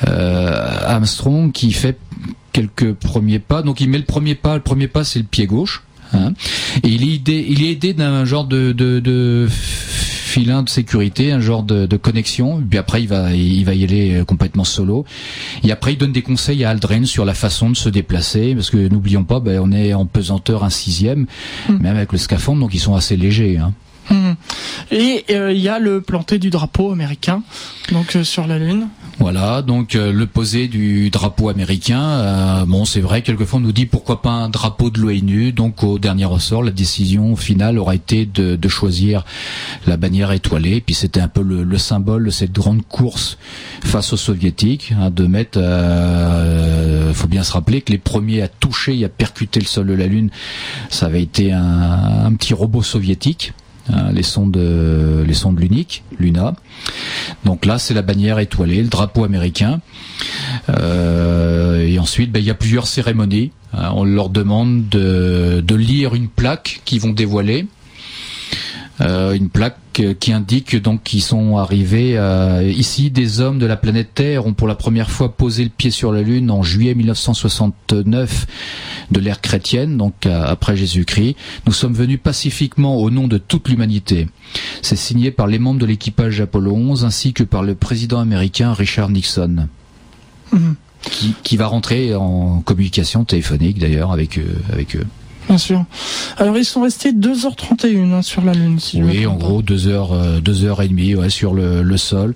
[0.05, 1.97] Armstrong qui fait
[2.53, 3.63] quelques premiers pas.
[3.63, 4.55] Donc, il met le premier pas.
[4.55, 5.81] Le premier pas, c'est le pied gauche.
[6.13, 6.33] hein.
[6.83, 8.71] et il est aidé, d'un genre de
[10.29, 12.63] filin de sécurité, un genre de, de connexion.
[12.69, 15.03] Puis après, il va, il va y aller euh, complètement solo.
[15.63, 18.69] Et après, il donne des conseils à Aldrin sur la façon de se déplacer, parce
[18.69, 21.25] que n'oublions pas, ben, on est en pesanteur un sixième,
[21.67, 23.57] même avec le scaphandre, donc ils sont assez légers.
[23.57, 23.73] Hein.
[24.09, 24.35] Mhm.
[24.91, 27.43] Et euh, il y a le planté du drapeau américain
[27.91, 28.87] donc euh, sur la lune.
[29.19, 32.01] Voilà, donc euh, le posé du drapeau américain.
[32.01, 35.51] euh, bon, c'est vrai, quelquefois on nous dit pourquoi pas un drapeau de l'ONU.
[35.51, 39.25] Donc au dernier ressort, la décision finale aura été de, choisir
[39.87, 40.79] la bannière étoilée.
[40.79, 43.37] Puis c'était un peu le, le symbole de cette grande course
[43.83, 45.59] face aux soviétiques, hein, de mettre.
[45.61, 49.87] Euh, faut bien se rappeler que les premiers à toucher et à percuter le sol
[49.87, 50.29] de la Lune,
[50.89, 53.51] ça avait été un, un petit robot soviétique.
[53.91, 56.55] Hein, les sondes, euh, les sondes l'unique, Luna.
[57.45, 59.81] Donc là, c'est la bannière étoilée, le drapeau américain.
[60.69, 63.51] Euh, et ensuite, ben, il y a plusieurs cérémonies.
[63.73, 67.67] Hein, on leur demande de, lire une plaque qu'ils vont dévoiler.
[69.01, 73.09] Euh, une plaque euh, qui indique donc qu'ils sont arrivés euh, ici.
[73.11, 76.11] Des hommes de la planète Terre ont pour la première fois posé le pied sur
[76.11, 78.47] la Lune en juillet 1969
[79.11, 81.35] de l'ère chrétienne, donc euh, après Jésus-Christ.
[81.65, 84.27] Nous sommes venus pacifiquement au nom de toute l'humanité.
[84.81, 88.73] C'est signé par les membres de l'équipage Apollo 11 ainsi que par le président américain
[88.73, 89.67] Richard Nixon.
[90.51, 90.75] Mhm.
[91.01, 95.05] Qui, qui va rentrer en communication téléphonique d'ailleurs avec eux, avec eux.
[95.49, 95.83] Bien sûr.
[96.37, 98.79] Alors ils sont restés 2h31 hein, sur la Lune.
[98.79, 101.97] Si oui, en gros 2 heures, euh, deux heures et demie ouais, sur le, le,
[101.97, 102.35] sol.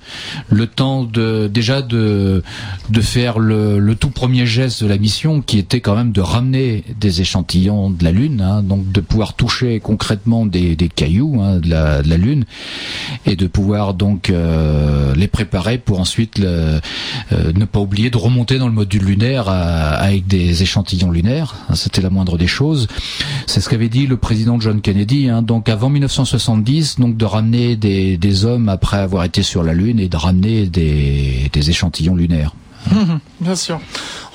[0.50, 2.42] Le temps de déjà de
[2.90, 6.22] de faire le, le, tout premier geste de la mission, qui était quand même de
[6.22, 11.40] ramener des échantillons de la Lune, hein, donc de pouvoir toucher concrètement des, des cailloux
[11.40, 12.46] hein, de, la, de, la, Lune
[13.28, 16.80] et de pouvoir donc euh, les préparer pour ensuite le,
[17.32, 21.54] euh, ne pas oublier de remonter dans le module lunaire avec des échantillons lunaires.
[21.76, 22.88] C'était la moindre des choses.
[23.48, 25.30] C'est ce qu'avait dit le président John Kennedy.
[25.30, 30.00] Hein, donc avant 1970, donc de ramener des, hommes après avoir été sur la Lune
[30.00, 32.56] et de ramener des, des échantillons lunaires.
[33.40, 33.80] Bien sûr.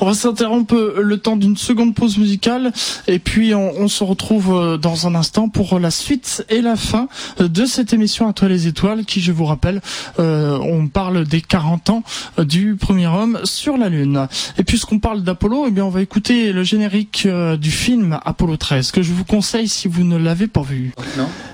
[0.01, 2.73] On va s'interrompre le temps d'une seconde pause musicale
[3.09, 7.09] et puis on, se retrouve euh, dans un instant pour la suite et la fin
[7.41, 9.81] de cette émission à toi les étoiles qui, je vous rappelle,
[10.21, 12.03] euh, on parle des 40 ans
[12.39, 14.29] du premier homme sur la Lune.
[14.57, 18.57] Et puisqu'on parle d'Apollo, eh bien on va écouter le générique euh, du film Apollo
[18.57, 20.93] 13 que je vous conseille si vous ne l'avez pas vu.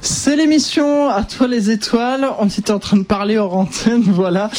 [0.02, 2.28] C'est l'émission à toi les étoiles.
[2.40, 4.50] On était en train de parler hors antenne, voilà.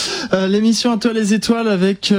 [0.47, 2.11] l'émission à toi les étoiles avec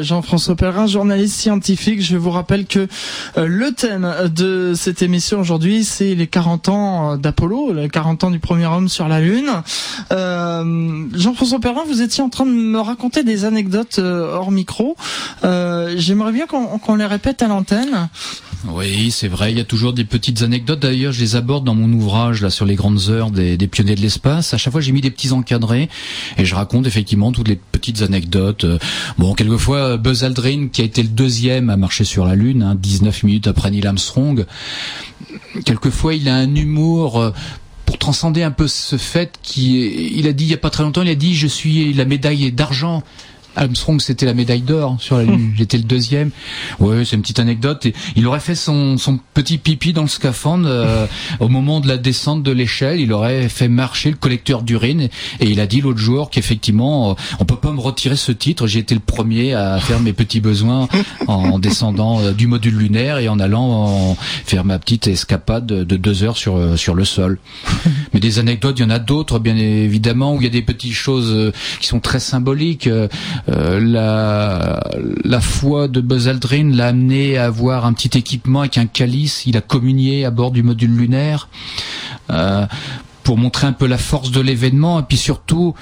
[0.00, 2.02] Jean-François Perrin, journaliste scientifique.
[2.02, 2.88] Je vous rappelle que
[3.36, 8.30] euh, le thème de cette émission aujourd'hui, c'est les 40 ans d'Apollo, les 40 ans
[8.30, 9.50] du premier homme sur la Lune.
[10.12, 14.96] Euh, Jean-François Perrin, vous étiez en train de me raconter des anecdotes euh, hors micro.
[15.42, 18.08] J'aimerais bien qu'on les répète à l'antenne.
[18.68, 19.52] Oui, c'est vrai.
[19.52, 20.80] Il y a toujours des petites anecdotes.
[20.80, 23.94] D'ailleurs, je les aborde dans mon ouvrage là sur les grandes heures des, des pionniers
[23.94, 24.52] de l'espace.
[24.52, 25.88] À chaque fois, j'ai mis des petits encadrés
[26.36, 28.66] et je raconte effectivement toutes les petites anecdotes.
[29.18, 32.76] Bon, quelquefois, Buzz Aldrin, qui a été le deuxième à marcher sur la Lune, hein,
[32.76, 34.46] 19 minutes après Neil Armstrong.
[35.64, 37.30] Quelquefois, il a un humour euh,
[37.86, 41.02] pour transcender un peu ce fait qu'il a dit il y a pas très longtemps,
[41.02, 43.02] il a dit je suis la médaille d'argent
[43.56, 45.52] Armstrong c'était la médaille d'or sur la Lune.
[45.56, 46.30] J'étais le deuxième.
[46.78, 47.86] Ouais, c'est une petite anecdote.
[48.16, 51.06] il aurait fait son, son petit pipi dans le scaphandre euh,
[51.40, 53.00] au moment de la descente de l'échelle.
[53.00, 55.08] Il aurait fait marcher le collecteur d'urine
[55.40, 58.66] et il a dit l'autre jour qu'effectivement euh, on peut pas me retirer ce titre.
[58.66, 60.88] J'ai été le premier à faire mes petits besoins
[61.26, 66.22] en descendant euh, du module lunaire et en allant faire ma petite escapade de deux
[66.22, 67.38] heures sur sur le sol.
[68.14, 70.62] Mais des anecdotes, il y en a d'autres bien évidemment où il y a des
[70.62, 72.88] petites choses qui sont très symboliques.
[73.48, 74.80] Euh, la,
[75.24, 79.46] la foi de Buzz Aldrin l'a amené à avoir un petit équipement avec un calice.
[79.46, 81.48] Il a communié à bord du module lunaire.
[82.30, 82.66] Euh,
[83.22, 85.74] pour montrer un peu la force de l'événement et puis surtout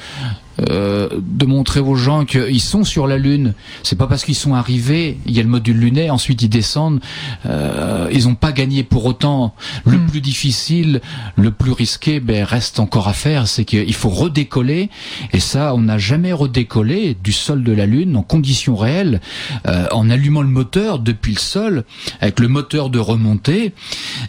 [0.69, 3.55] euh, de montrer aux gens qu'ils sont sur la Lune.
[3.85, 7.01] C'est pas parce qu'ils sont arrivés, il y a le module lunaire, ensuite ils descendent,
[7.47, 9.55] euh, ils n'ont pas gagné pour autant.
[9.85, 10.07] Le hmm.
[10.07, 11.01] plus difficile,
[11.37, 14.91] le plus risqué, ben, reste encore à faire, c'est qu'il faut redécoller,
[15.33, 19.21] et ça, on n'a jamais redécollé du sol de la Lune en conditions réelles,
[19.67, 21.85] euh, en allumant le moteur depuis le sol,
[22.21, 23.75] avec le moteur de remontée,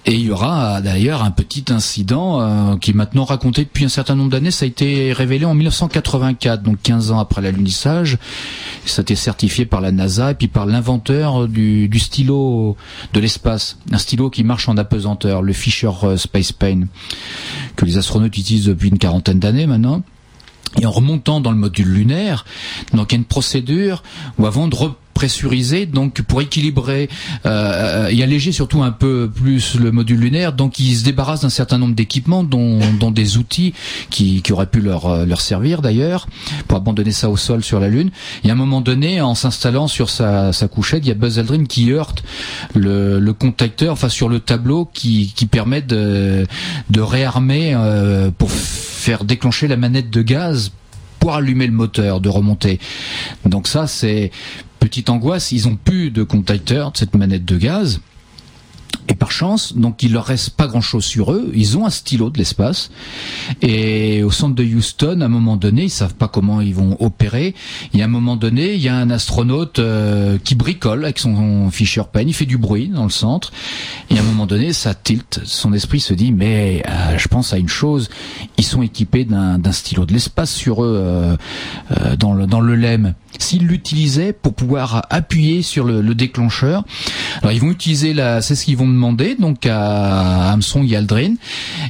[0.05, 4.15] et il y aura d'ailleurs un petit incident qui est maintenant raconté depuis un certain
[4.15, 6.18] nombre d'années, ça a été révélé en 1980
[6.63, 8.17] donc 15 ans après l'alunissage.
[8.85, 12.75] Ça a été certifié par la NASA et puis par l'inventeur du, stylo
[13.13, 16.87] de l'espace, un stylo qui marche en apesanteur, le Fisher euh, Space Pen,
[17.75, 20.03] que les astronautes utilisent depuis une quarantaine d'années maintenant.
[20.79, 22.45] Et en remontant dans le module lunaire,
[22.93, 24.03] donc il y a une procédure
[24.37, 24.75] où avant de
[25.19, 27.09] pressurisé, donc pour équilibrer
[27.45, 30.53] euh, et alléger surtout un peu plus le module lunaire.
[30.53, 32.79] Donc ils se débarrassent d'un certain nombre d'équipements, dont,
[33.11, 33.73] des outils
[34.09, 36.29] qui, qui auraient pu leur, euh, leur servir d'ailleurs,
[36.69, 38.11] pour abandonner ça au sol sur la Lune.
[38.45, 41.37] Et à un moment donné, en s'installant sur sa, sa couchette, il y a Buzz
[41.37, 42.23] Aldrin qui heurte
[42.73, 46.47] le, contacteur, enfin sur le tableau, qui, qui permet de,
[46.89, 50.71] de réarmer euh, pour faire déclencher la manette de gaz
[51.19, 52.79] pour allumer le moteur, de remonter.
[53.45, 54.31] Donc ça, c'est
[54.79, 57.99] petite angoisse, ils ont plus de contacteur de cette manette de gaz.
[59.09, 61.51] Et par chance, donc il leur reste pas grand chose sur eux.
[61.55, 62.91] Ils ont un stylo de l'espace.
[63.63, 66.95] Et au centre de Houston, à un moment donné, ils savent pas comment ils vont
[66.99, 67.55] opérer.
[67.91, 71.17] Il y a un moment donné, il y a un astronaute euh, qui bricole avec
[71.17, 72.29] son Fisher Pen.
[72.29, 73.51] Il fait du bruit dans le centre.
[74.11, 75.41] Et à un moment donné, ça tilte.
[75.43, 78.11] Son esprit se dit, mais euh, je pense à une chose.
[78.57, 83.15] Ils sont équipés d'un stylo de l'espace sur eux euh, dans le dans le LEM
[83.37, 86.83] s'ils l'utilisaient pour pouvoir appuyer sur le, déclencheur.
[87.41, 88.87] Alors ils vont utiliser la, c'est ce qu'ils vont
[89.39, 91.35] donc à Armstrong et Aldrin,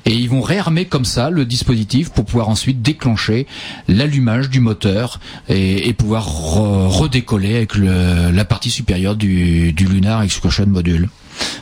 [0.05, 3.47] et ils vont réarmer comme ça le dispositif pour pouvoir ensuite déclencher
[3.87, 11.09] l'allumage du moteur et, pouvoir redécoller avec la partie supérieure du, du Lunar Excursion Module.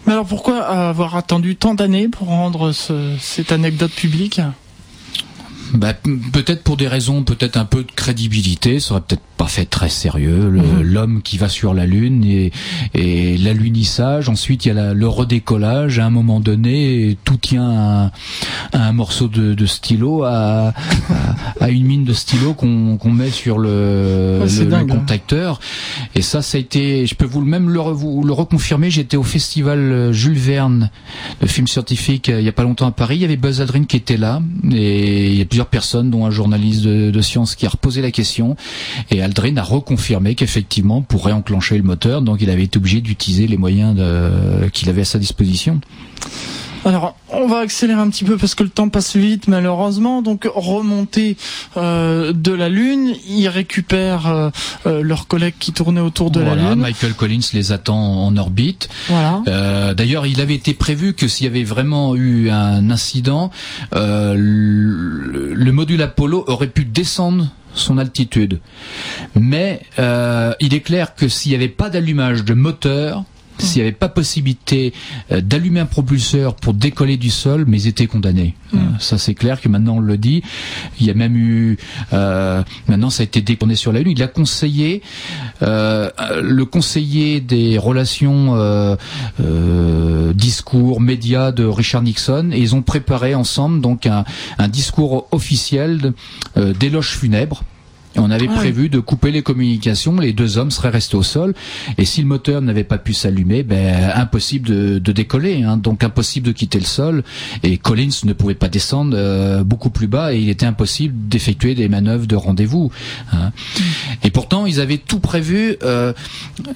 [0.05, 4.41] Mais alors pourquoi avoir attendu tant d'années pour rendre cette anecdote publique?
[5.74, 5.93] Bah,
[6.34, 9.89] peut-être pour des raisons peut-être un peu de crédibilité, ça aurait peut-être pas fait très
[9.89, 10.49] sérieux.
[10.49, 10.82] Mhm.
[10.82, 12.51] L'homme qui va sur la Lune et,
[12.95, 14.30] et l'alunissage.
[14.30, 15.99] Ensuite, il y a la- le redécollage.
[15.99, 18.11] À un moment donné, tout tient à,
[18.74, 20.74] à un morceau de, de stylo, à, à,
[21.59, 24.95] à une mine de stylo qu'on met sur le, Ouais, le- le dingue, hein.
[24.95, 25.59] contacteur.
[26.15, 27.05] Et ça, ça a été.
[27.05, 28.89] Je peux vous le même le, vous le reconfirmer.
[28.89, 30.89] J'étais au festival euh, Jules Verne
[31.41, 33.18] de film scientifique euh, il y a pas longtemps à Paris.
[33.18, 34.41] Il y avait Buzz Aldrin qui était là
[34.72, 38.03] et il y a plusieurs personnes, dont un journaliste de, de science qui a reposé
[38.03, 38.55] la question.
[39.09, 43.47] Et Aldrin a reconfirmé qu'effectivement, pour réenclencher le moteur, donc il avait été obligé d'utiliser
[43.47, 45.81] les moyens de- qu'il avait à sa disposition.
[46.88, 50.21] Alors, on va accélérer un petit peu parce que le temps passe vite, malheureusement.
[50.21, 51.35] Donc, remonter
[51.75, 54.49] euh, de la Lune, ils récupèrent euh,
[54.85, 56.79] euh, leurs collègues qui tournaient autour de voilà, la Lune.
[56.79, 58.88] Michael Collins les attend en orbite.
[59.09, 59.41] Voilà.
[59.49, 63.51] Euh, D'ailleurs, il avait été prévu que s'il y avait vraiment eu un incident,
[63.93, 68.59] euh, le, le module Apollo aurait pu descendre son altitude.
[69.35, 73.23] Mais euh, il est clair que s'il n'y avait pas d'allumage de moteur,
[73.59, 74.93] s'il n'y avait pas possibilité
[75.31, 78.55] euh, d'allumer un propulseur pour décoller du sol, mais ils étaient condamnés.
[78.73, 80.43] Euh, ça c'est clair que maintenant on le dit.
[80.99, 81.77] Il y a même eu,
[82.13, 84.13] euh, maintenant ça a été détourné sur la Lune.
[84.15, 85.01] Il a conseillé,
[85.61, 86.09] euh,
[86.41, 88.95] le conseiller des relations euh,
[89.41, 94.23] euh, discours médias de Richard Nixon, et ils ont préparé ensemble donc un,
[94.57, 96.13] un discours officiel
[96.55, 97.63] d'éloge funèbre.
[98.18, 98.57] On avait Ah oui.
[98.57, 101.53] prévu de couper les communications, les deux hommes seraient restés au sol,
[101.97, 106.03] et si le moteur n'avait pas pu s'allumer, ben impossible de, de décoller, hein, donc
[106.03, 107.24] impossible de quitter le sol.
[107.63, 111.76] Et Collins ne pouvait pas descendre euh, beaucoup plus bas, et il était impossible d'effectuer
[111.76, 112.91] des manœuvres de rendez-vous.
[113.34, 113.51] hein.
[114.24, 115.76] Et pourtant, ils avaient tout prévu.
[115.84, 116.13] Euh,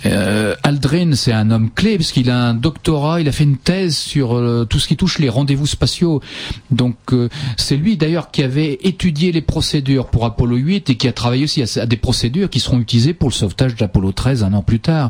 [0.05, 3.57] euh, Aldrin, c'est un homme clé parce qu'il a un doctorat, il a fait une
[3.57, 4.29] thèse sur
[4.69, 6.21] tout ce qui touche les rendez-vous spatiaux.
[6.69, 6.95] Donc,
[7.57, 11.30] c'est lui d'ailleurs qui avait étudié les procédures pour Apollo 8 et qui a travaillé
[11.43, 14.61] aussi à, à des procédures qui seront utilisées pour le sauvetage d'Apollo 13 un an
[14.61, 15.09] plus tard.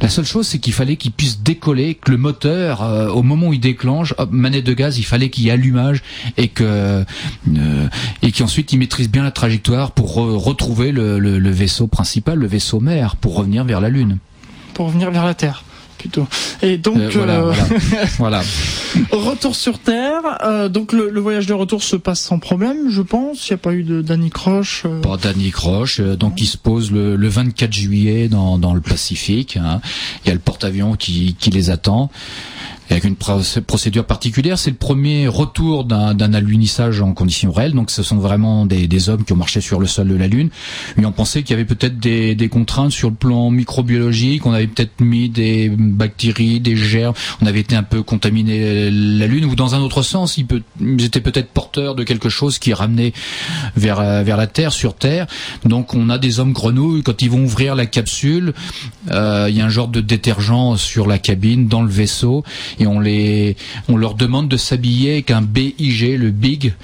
[0.00, 3.48] La seule chose, c'est qu'il fallait qu'il puisse décoller, que le moteur, euh, au moment
[3.48, 6.02] où il déclenche, hop, manette de gaz, il fallait qu'il y ait allumage
[6.36, 7.04] et que
[7.56, 7.88] euh,
[8.22, 12.38] et qu'ensuite il maîtrise bien la trajectoire pour re- retrouver le, le- le vaisseau principal,
[12.38, 14.18] le vaisseau mère, pour revenir vers la Lune.
[14.74, 15.64] Pour revenir vers la Terre,
[15.98, 16.26] plutôt.
[16.62, 17.66] Et donc, Euh, voilà, euh, voilà.
[18.18, 18.42] voilà.
[19.12, 20.22] retour sur Terre.
[20.44, 23.48] euh, donc, le, le voyage de retour se passe sans problème, je pense.
[23.48, 24.82] Il n'y a pas eu de d'anicroche.
[24.86, 25.00] euh.
[25.00, 28.80] Pas Danny Croche, euh, donc il se pose le, le 24 juillet dans, dans le
[28.80, 29.56] Pacifique.
[29.56, 29.80] hein.
[30.24, 32.10] Il y a le porte-avions qui, qui les attend.
[32.90, 37.72] Et avec une proc- procédure particulière, c'est le premier retour d'un alunissage en conditions réelles.
[37.74, 40.26] Donc, ce sont vraiment des, des hommes qui ont marché sur le sol de la
[40.26, 40.50] Lune.
[41.00, 44.46] Et on pensait qu'il y avait peut-être des, des contraintes sur le plan microbiologique.
[44.46, 47.14] On avait peut-être mis des bactéries, des germes.
[47.42, 49.44] On avait été un peu contaminé la Lune.
[49.44, 52.72] Ou dans un autre sens, ils, peut- ils étaient peut-être porteurs de quelque chose qui
[52.72, 53.12] ramenait
[53.76, 55.26] vers vers la Terre, sur Terre.
[55.64, 57.02] Donc, on a des hommes grenouilles.
[57.02, 58.54] Quand ils vont ouvrir la capsule,
[59.10, 62.44] euh, il y a un genre de détergent sur la cabine, dans le vaisseau,
[62.78, 63.56] et on les,
[63.88, 66.74] on leur demande de s'habiller avec un BIG, le Big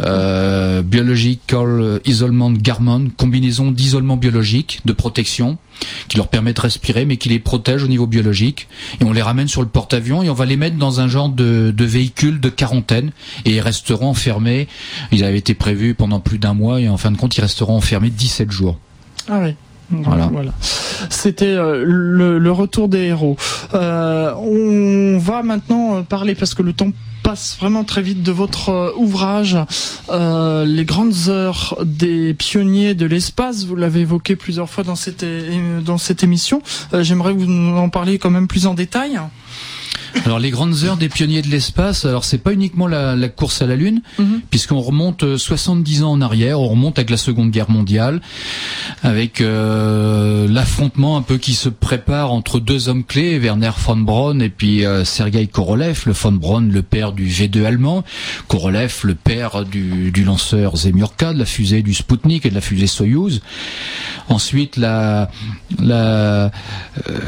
[0.00, 5.58] euh, Biological Isolement Garment, combinaison d'isolement biologique, de protection,
[6.08, 8.68] qui leur permet de respirer, mais qui les protège au niveau biologique.
[9.00, 11.28] Et on les ramène sur le porte-avions et on va les mettre dans un genre
[11.28, 13.12] de, de véhicule de quarantaine,
[13.44, 14.68] et ils resteront enfermés.
[15.10, 17.76] Ils avaient été prévus pendant plus d'un mois, et en fin de compte, ils resteront
[17.76, 18.78] enfermés 17 jours.
[19.28, 19.54] Ah oui.
[20.02, 20.30] Voilà.
[21.10, 23.36] C'était euh, le, le retour des héros.
[23.74, 26.90] Euh, on va maintenant euh, parler parce que le temps
[27.22, 29.56] passe vraiment très vite de votre ouvrage
[30.10, 33.64] euh, Les grandes heures des pionniers de l'espace.
[33.64, 35.24] Vous l'avez évoqué plusieurs fois dans cette,
[35.84, 36.62] dans cette émission.
[36.94, 39.20] Euh, J'aimerais vous en parliez quand même plus en détail.
[40.24, 43.60] Alors les grandes heures des pionniers de l'espace, alors c'est pas uniquement la, la course
[43.62, 44.42] à la Lune, Mhm.
[44.50, 48.20] puisqu'on remonte euh, 70 ans en arrière, on remonte avec la Seconde Guerre mondiale,
[49.02, 54.40] avec euh, l'affrontement un peu qui se prépare entre deux hommes clés, Werner von Braun
[54.40, 58.04] et puis euh, Sergei Korolev, le von Braun le père du V2 allemand,
[58.48, 62.60] Korolev le père du, du lanceur Zemurka, de la fusée du Sputnik et de la
[62.60, 63.40] fusée Soyouz.
[64.28, 65.30] Ensuite la
[65.80, 66.50] la
[67.08, 67.20] euh,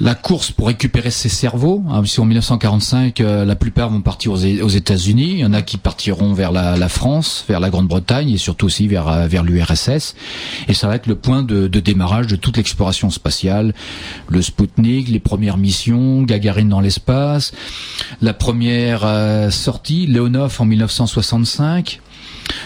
[0.00, 1.82] la course pour récupérer ses cerveaux.
[2.04, 5.62] Si en 1945, euh, la plupart vont partir aux, aux États-Unis, il y en a
[5.62, 9.42] qui partiront vers la, la France, vers la Grande-Bretagne et surtout aussi vers euh, vers
[9.42, 10.14] l'URSS.
[10.68, 13.74] Et ça va être le point de, de démarrage de toute l'exploration spatiale.
[14.28, 17.52] Le Sputnik, les premières missions, Gagarine dans l'espace,
[18.20, 22.00] la première euh, sortie, Leonov en 1965.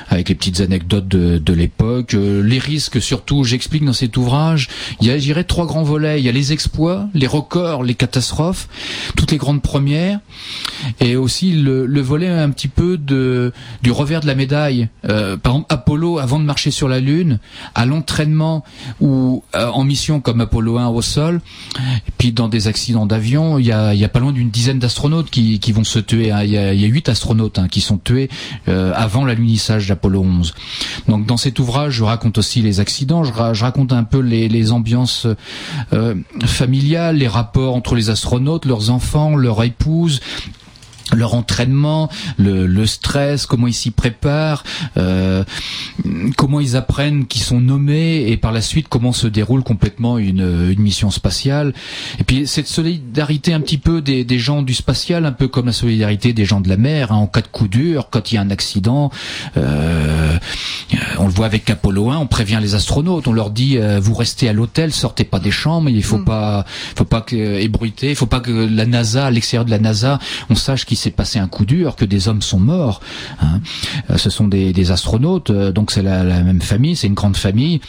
[0.08, 3.44] Avec les petites anecdotes de, l'époque, euh, les risques surtout.
[3.44, 4.68] J'explique dans cet ouvrage.
[5.00, 6.20] Il y a, trois grands volets.
[6.20, 8.68] Il y a les exploits, les records, les catastrophes,
[9.16, 10.20] toutes les grandes premières,
[11.00, 13.52] et aussi le, le volet un petit peu de
[13.82, 14.88] du revers de la médaille.
[15.08, 17.38] Euh, par exemple, Apollo, avant de marcher sur la Lune,
[17.74, 18.64] à l'entraînement
[19.00, 21.40] ou euh, en mission comme Apollo 1 au sol,
[22.18, 25.84] puis dans des accidents d'avion, il y a, pas loin d'une dizaine d'astronautes qui, vont
[25.84, 26.30] se tuer.
[26.30, 26.42] hein.
[26.42, 28.28] Il, y a, il y a huit astronautes hein, qui sont tués
[28.68, 30.54] euh, avant l'alunissage d'Apollo 11.
[31.08, 34.18] Donc dans cet ouvrage, je raconte aussi les accidents, je, ra- je raconte un peu
[34.20, 35.26] les, ambiances
[35.92, 36.14] euh,
[36.46, 40.20] familiales, les rapports entre les astronautes, leurs enfants, leurs épouses
[41.14, 44.64] leur entraînement, le, le stress, comment ils s'y préparent,
[44.96, 45.44] euh,
[46.36, 50.70] comment ils apprennent qu'ils sont nommés et par la suite comment se déroule complètement une,
[50.70, 51.72] une mission spatiale.
[52.18, 55.66] Et puis cette solidarité un petit peu des, des gens du spatial, un peu comme
[55.66, 58.36] la solidarité des gens de la mer, hein, en cas de coup dur, quand il
[58.36, 59.10] y a un accident.
[59.56, 60.36] euh,
[60.94, 63.98] euh, on le voit avec Apollo 1, on prévient les astronautes, on leur dit euh,
[64.00, 66.64] vous restez à l'hôtel, sortez pas des chambres, il faut pas,
[66.96, 69.78] faut pas que euh, ébruiter, il faut pas que la NASA, à l'extérieur de la
[69.78, 70.18] NASA,
[70.50, 73.00] on sache qu'il s'est passé un coup dur, que des hommes sont morts.
[73.40, 73.60] hein.
[74.10, 77.80] Euh, ce sont des, astronautes, euh, donc c'est la, même famille, c'est une grande famille.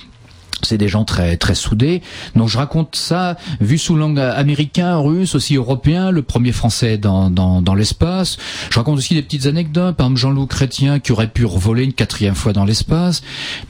[0.62, 2.02] C'est des gens très très soudés.
[2.36, 7.30] Donc je raconte ça vu sous l'angle américain, russe, aussi européen, le premier français dans,
[7.30, 8.38] dans, l'espace.
[8.70, 9.96] Je raconte aussi des petites anecdotes.
[9.96, 13.22] Par exemple Jean-Loup Chrétien qui aurait pu revoler une quatrième fois dans l'espace,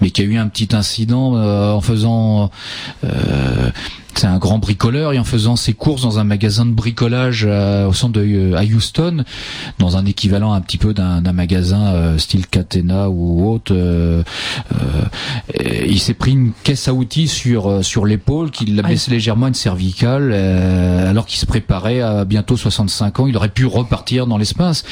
[0.01, 2.49] mais qui a eu un petit incident euh, en faisant
[4.16, 7.88] c'est un grand bricoleur et en faisant ses courses dans un magasin de bricolage euh,
[7.88, 9.24] au centre de euh, à Houston,
[9.78, 14.24] dans un équivalent un petit peu d'un magasin euh, style Catena ou autre, euh,
[14.74, 19.12] euh, il s'est pris une caisse à outils sur euh, sur l'épaule, qui l'a blessé
[19.12, 23.28] légèrement une cervicale, euh, alors qu'il se préparait à bientôt 65 ans.
[23.28, 24.84] Il aurait pu repartir dans l'espace.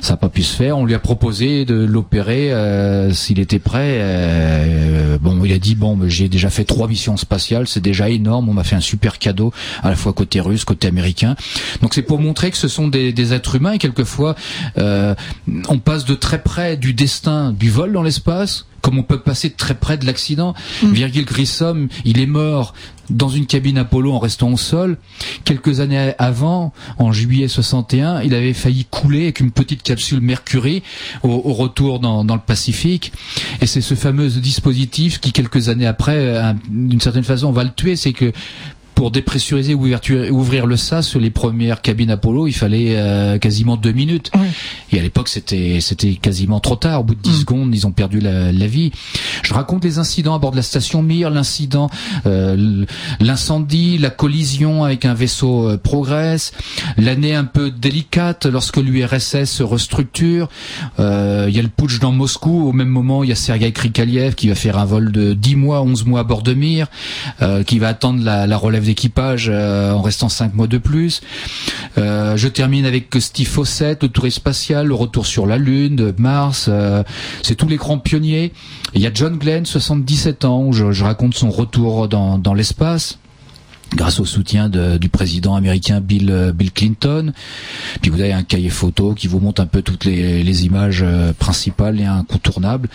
[0.00, 0.78] Ça n'a pas pu se faire.
[0.78, 3.98] On lui a proposé de l'opérer euh, s'il était prêt.
[4.00, 8.48] Euh, bon, il a dit bon, j'ai déjà fait trois missions spatiales, c'est déjà énorme.
[8.48, 9.52] On fait un super cadeau
[9.82, 11.36] à la fois côté russe, côté américain.
[11.82, 14.34] Donc c'est pour montrer que ce sont des, des êtres humains et quelquefois
[14.78, 15.14] euh,
[15.68, 18.66] on passe de très près du destin du vol dans l'espace.
[18.80, 20.52] Comme on peut passer de très près de l'accident.
[20.82, 22.74] Virgil Grissom, il est mort
[23.10, 24.96] dans une cabine Apollo en restant au sol.
[25.44, 30.82] Quelques années avant, en juillet 61, il avait failli couler avec une petite capsule Mercury
[31.22, 33.12] au, retour dans, dans le Pacifique.
[33.60, 37.72] Et c'est ce fameux dispositif qui, quelques années après, euh, d'une certaine façon, va le
[37.72, 37.96] tuer.
[37.96, 38.32] C'est que
[38.94, 39.88] pour dépressuriser ou
[40.30, 44.30] ouvrir le sas sur les premières cabines Apollo, il fallait euh, quasiment deux minutes.
[44.34, 44.46] Oui.
[44.92, 47.00] Et à l'époque, c'était c'était quasiment trop tard.
[47.00, 48.92] Au bout de 10 secondes, ils ont perdu la, la vie.
[49.42, 51.90] Je raconte les incidents à bord de la station Mir, l'incident,
[52.26, 52.84] euh,
[53.20, 56.52] l'incendie, la collision avec un vaisseau euh, Progress,
[56.96, 60.48] l'année un peu délicate lorsque l'URSS se restructure.
[61.00, 62.68] Euh, Il y a le putsch dans Moscou.
[62.68, 65.56] Au même moment, il y a Sergei Krikaliev qui va faire un vol de 10
[65.56, 66.86] mois, 11 mois à bord de Mir,
[67.66, 71.20] qui va attendre la, la relève d'équipage euh, en restant 5 mois de plus.
[71.98, 76.66] Euh, je termine avec Steve Fossett, le tourisme spatial, le retour sur la Lune, Mars.
[76.68, 77.02] euh,
[77.42, 78.52] c'est tous les grands pionniers.
[78.94, 82.54] Il y a John Glenn, 77 ans, où je, je raconte son retour dans, dans
[82.54, 83.18] l'espace
[83.94, 87.32] grâce au soutien du président américain Bill, euh, Bill Clinton.
[88.00, 91.32] Puis vous avez un cahier photo qui vous montre un peu toutes les, images euh,
[91.32, 92.88] principales et incontournables.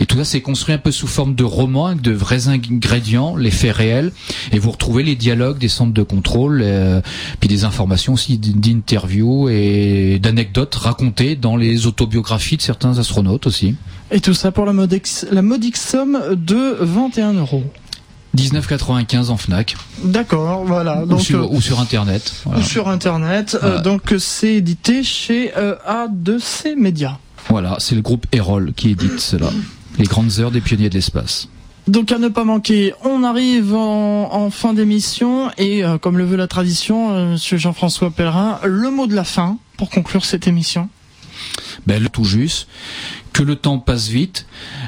[0.00, 3.36] Et tout ça, c'est construit un peu sous forme de roman avec de vrais ingrédients,
[3.36, 4.12] les faits réels.
[4.52, 7.00] Et vous retrouvez les dialogues des centres de contrôle, euh,
[7.40, 13.74] puis des informations aussi d'interviews et d'anecdotes racontées dans les autobiographies de certains astronautes aussi.
[14.10, 17.64] Et tout ça pour la modique, la modique somme de 21 euros.
[18.36, 21.02] 19,95 en Fnac D'accord, voilà.
[21.02, 22.32] ou, Donc, sur, euh, ou sur Internet.
[22.44, 22.60] Voilà.
[22.60, 23.56] ou sur internet.
[23.62, 27.18] Euh, donc euh, c'est édité chez euh, A2C Média.
[27.48, 29.50] Voilà, c'est le groupe Erol qui édite cela.
[29.98, 31.48] Les grandes heures des pionniers de l'espace.
[31.88, 36.24] Donc à ne pas manquer, on arrive en, en fin d'émission et euh, comme le
[36.24, 40.48] veut la tradition, euh, Monsieur Jean-François Pellerin, le mot de la fin pour conclure cette
[40.48, 40.88] émission.
[41.86, 42.66] Ben, le tout juste.
[43.32, 44.46] Que le temps passe vite.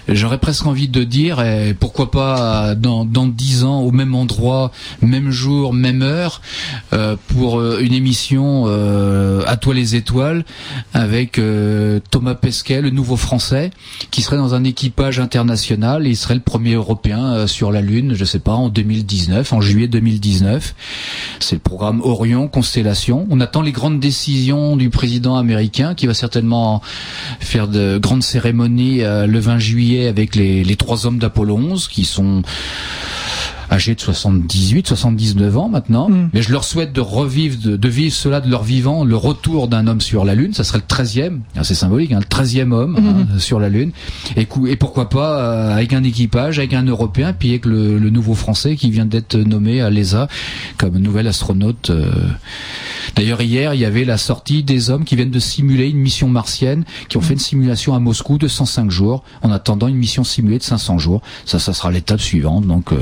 [0.09, 1.45] J'aurais presque envie de dire,
[1.79, 4.71] pourquoi pas dans dans dix ans au même endroit,
[5.03, 6.41] même jour, même heure,
[6.93, 10.45] euh, pour euh, une émission euh, à toi les étoiles
[10.95, 11.41] avec
[12.11, 13.71] Thomas Pesquet, le nouveau Français,
[14.11, 16.07] qui serait dans un équipage international.
[16.07, 19.61] Et il serait le premier Européen sur la Lune, je sais pas, en 2019, en
[19.61, 20.75] juillet 2019.
[21.41, 23.27] C'est le programme Orion Constellation.
[23.31, 26.83] On attend les grandes décisions du président américain qui va certainement
[27.41, 32.43] faire de grandes cérémonies le 20 juillet avec les, trois hommes d'Apollo 11 qui sont
[33.71, 36.09] âgés de 78, 79 ans maintenant.
[36.09, 36.31] Mm.
[36.33, 39.69] Mais je leur souhaite de revivre, de, de vivre cela de leur vivant, le retour
[39.69, 40.55] d'un homme sur la Lune.
[40.55, 42.97] Ça serait le 13e, ah, c'est symbolique, hein, le 13e homme
[43.33, 43.93] hein, sur la Lune.
[44.37, 44.47] Et
[44.77, 48.77] pourquoi pas euh, avec un équipage, avec un Européen, puis avec le, le nouveau Français
[48.77, 50.29] qui vient d'être nommé à l'ESA
[50.77, 51.91] comme nouvel astronaute.
[51.91, 52.11] euh.
[53.17, 56.29] D'ailleurs, hier, il y avait la sortie des hommes qui viennent de simuler une mission
[56.29, 60.25] martienne, qui ont fait une simulation à Moscou de 105 jours, en attendant une mission
[60.25, 61.23] simulée de 500 jours.
[61.45, 62.99] Ça, ça sera l'étape suivante, donc euh,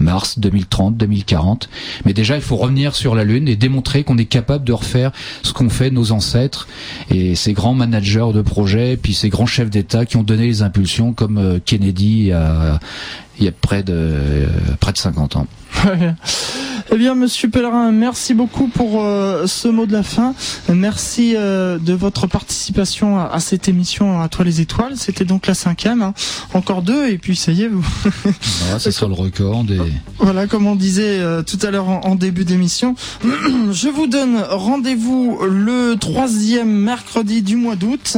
[0.00, 1.68] mars 2030, 2040.
[2.04, 5.12] Mais déjà, il faut revenir sur la Lune et démontrer qu'on est capable de refaire
[5.42, 6.68] ce qu'ont fait nos ancêtres
[7.10, 10.62] et ces grands managers de projets, puis ces grands chefs d'État qui ont donné les
[10.62, 12.78] impulsions, comme euh, Kennedy il y a,
[13.38, 14.46] il y a près de euh,
[14.80, 15.46] près de 50 ans.
[16.90, 20.34] Eh bien, Monsieur Pellerin, merci beaucoup pour euh, ce mot de la fin.
[20.72, 24.96] Merci euh, de votre participation à, à cette émission à toi les étoiles.
[24.96, 26.14] C'était donc la cinquième, hein.
[26.54, 27.86] encore deux, et puis ça y est, vous.
[28.62, 29.78] Voilà, c'est sur le record des.
[30.18, 32.94] Voilà, comme on disait euh, tout à l'heure en, en début d'émission,
[33.70, 38.16] je vous donne rendez-vous le troisième mercredi du mois d'août.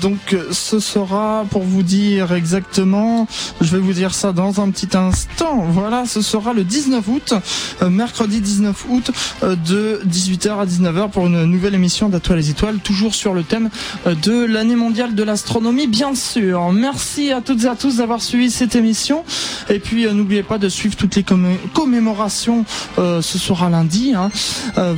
[0.00, 3.26] Donc, ce sera pour vous dire exactement,
[3.60, 5.64] je vais vous dire ça dans un petit instant.
[5.70, 7.34] Voilà, ce sera le 19 août,
[7.82, 9.10] euh, mercredi 19 août,
[9.42, 13.42] euh, de 18h à 19h pour une nouvelle émission d'Atoile les étoiles, toujours sur le
[13.42, 13.70] thème
[14.06, 16.72] euh, de l'année mondiale de l'astronomie, bien sûr.
[16.72, 19.24] Merci à toutes et à tous d'avoir suivi cette émission.
[19.68, 22.64] Et puis, n'oubliez pas de suivre toutes les commé- commémorations.
[22.96, 24.14] ce sera lundi.
[24.14, 24.30] hein.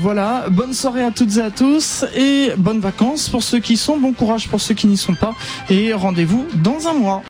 [0.01, 0.47] Voilà.
[0.51, 3.97] Bonne soirée à toutes et à tous et bonnes vacances pour ceux qui sont.
[3.99, 5.35] Bon courage pour ceux qui n'y sont pas.
[5.71, 7.21] Et rendez-vous dans un mois.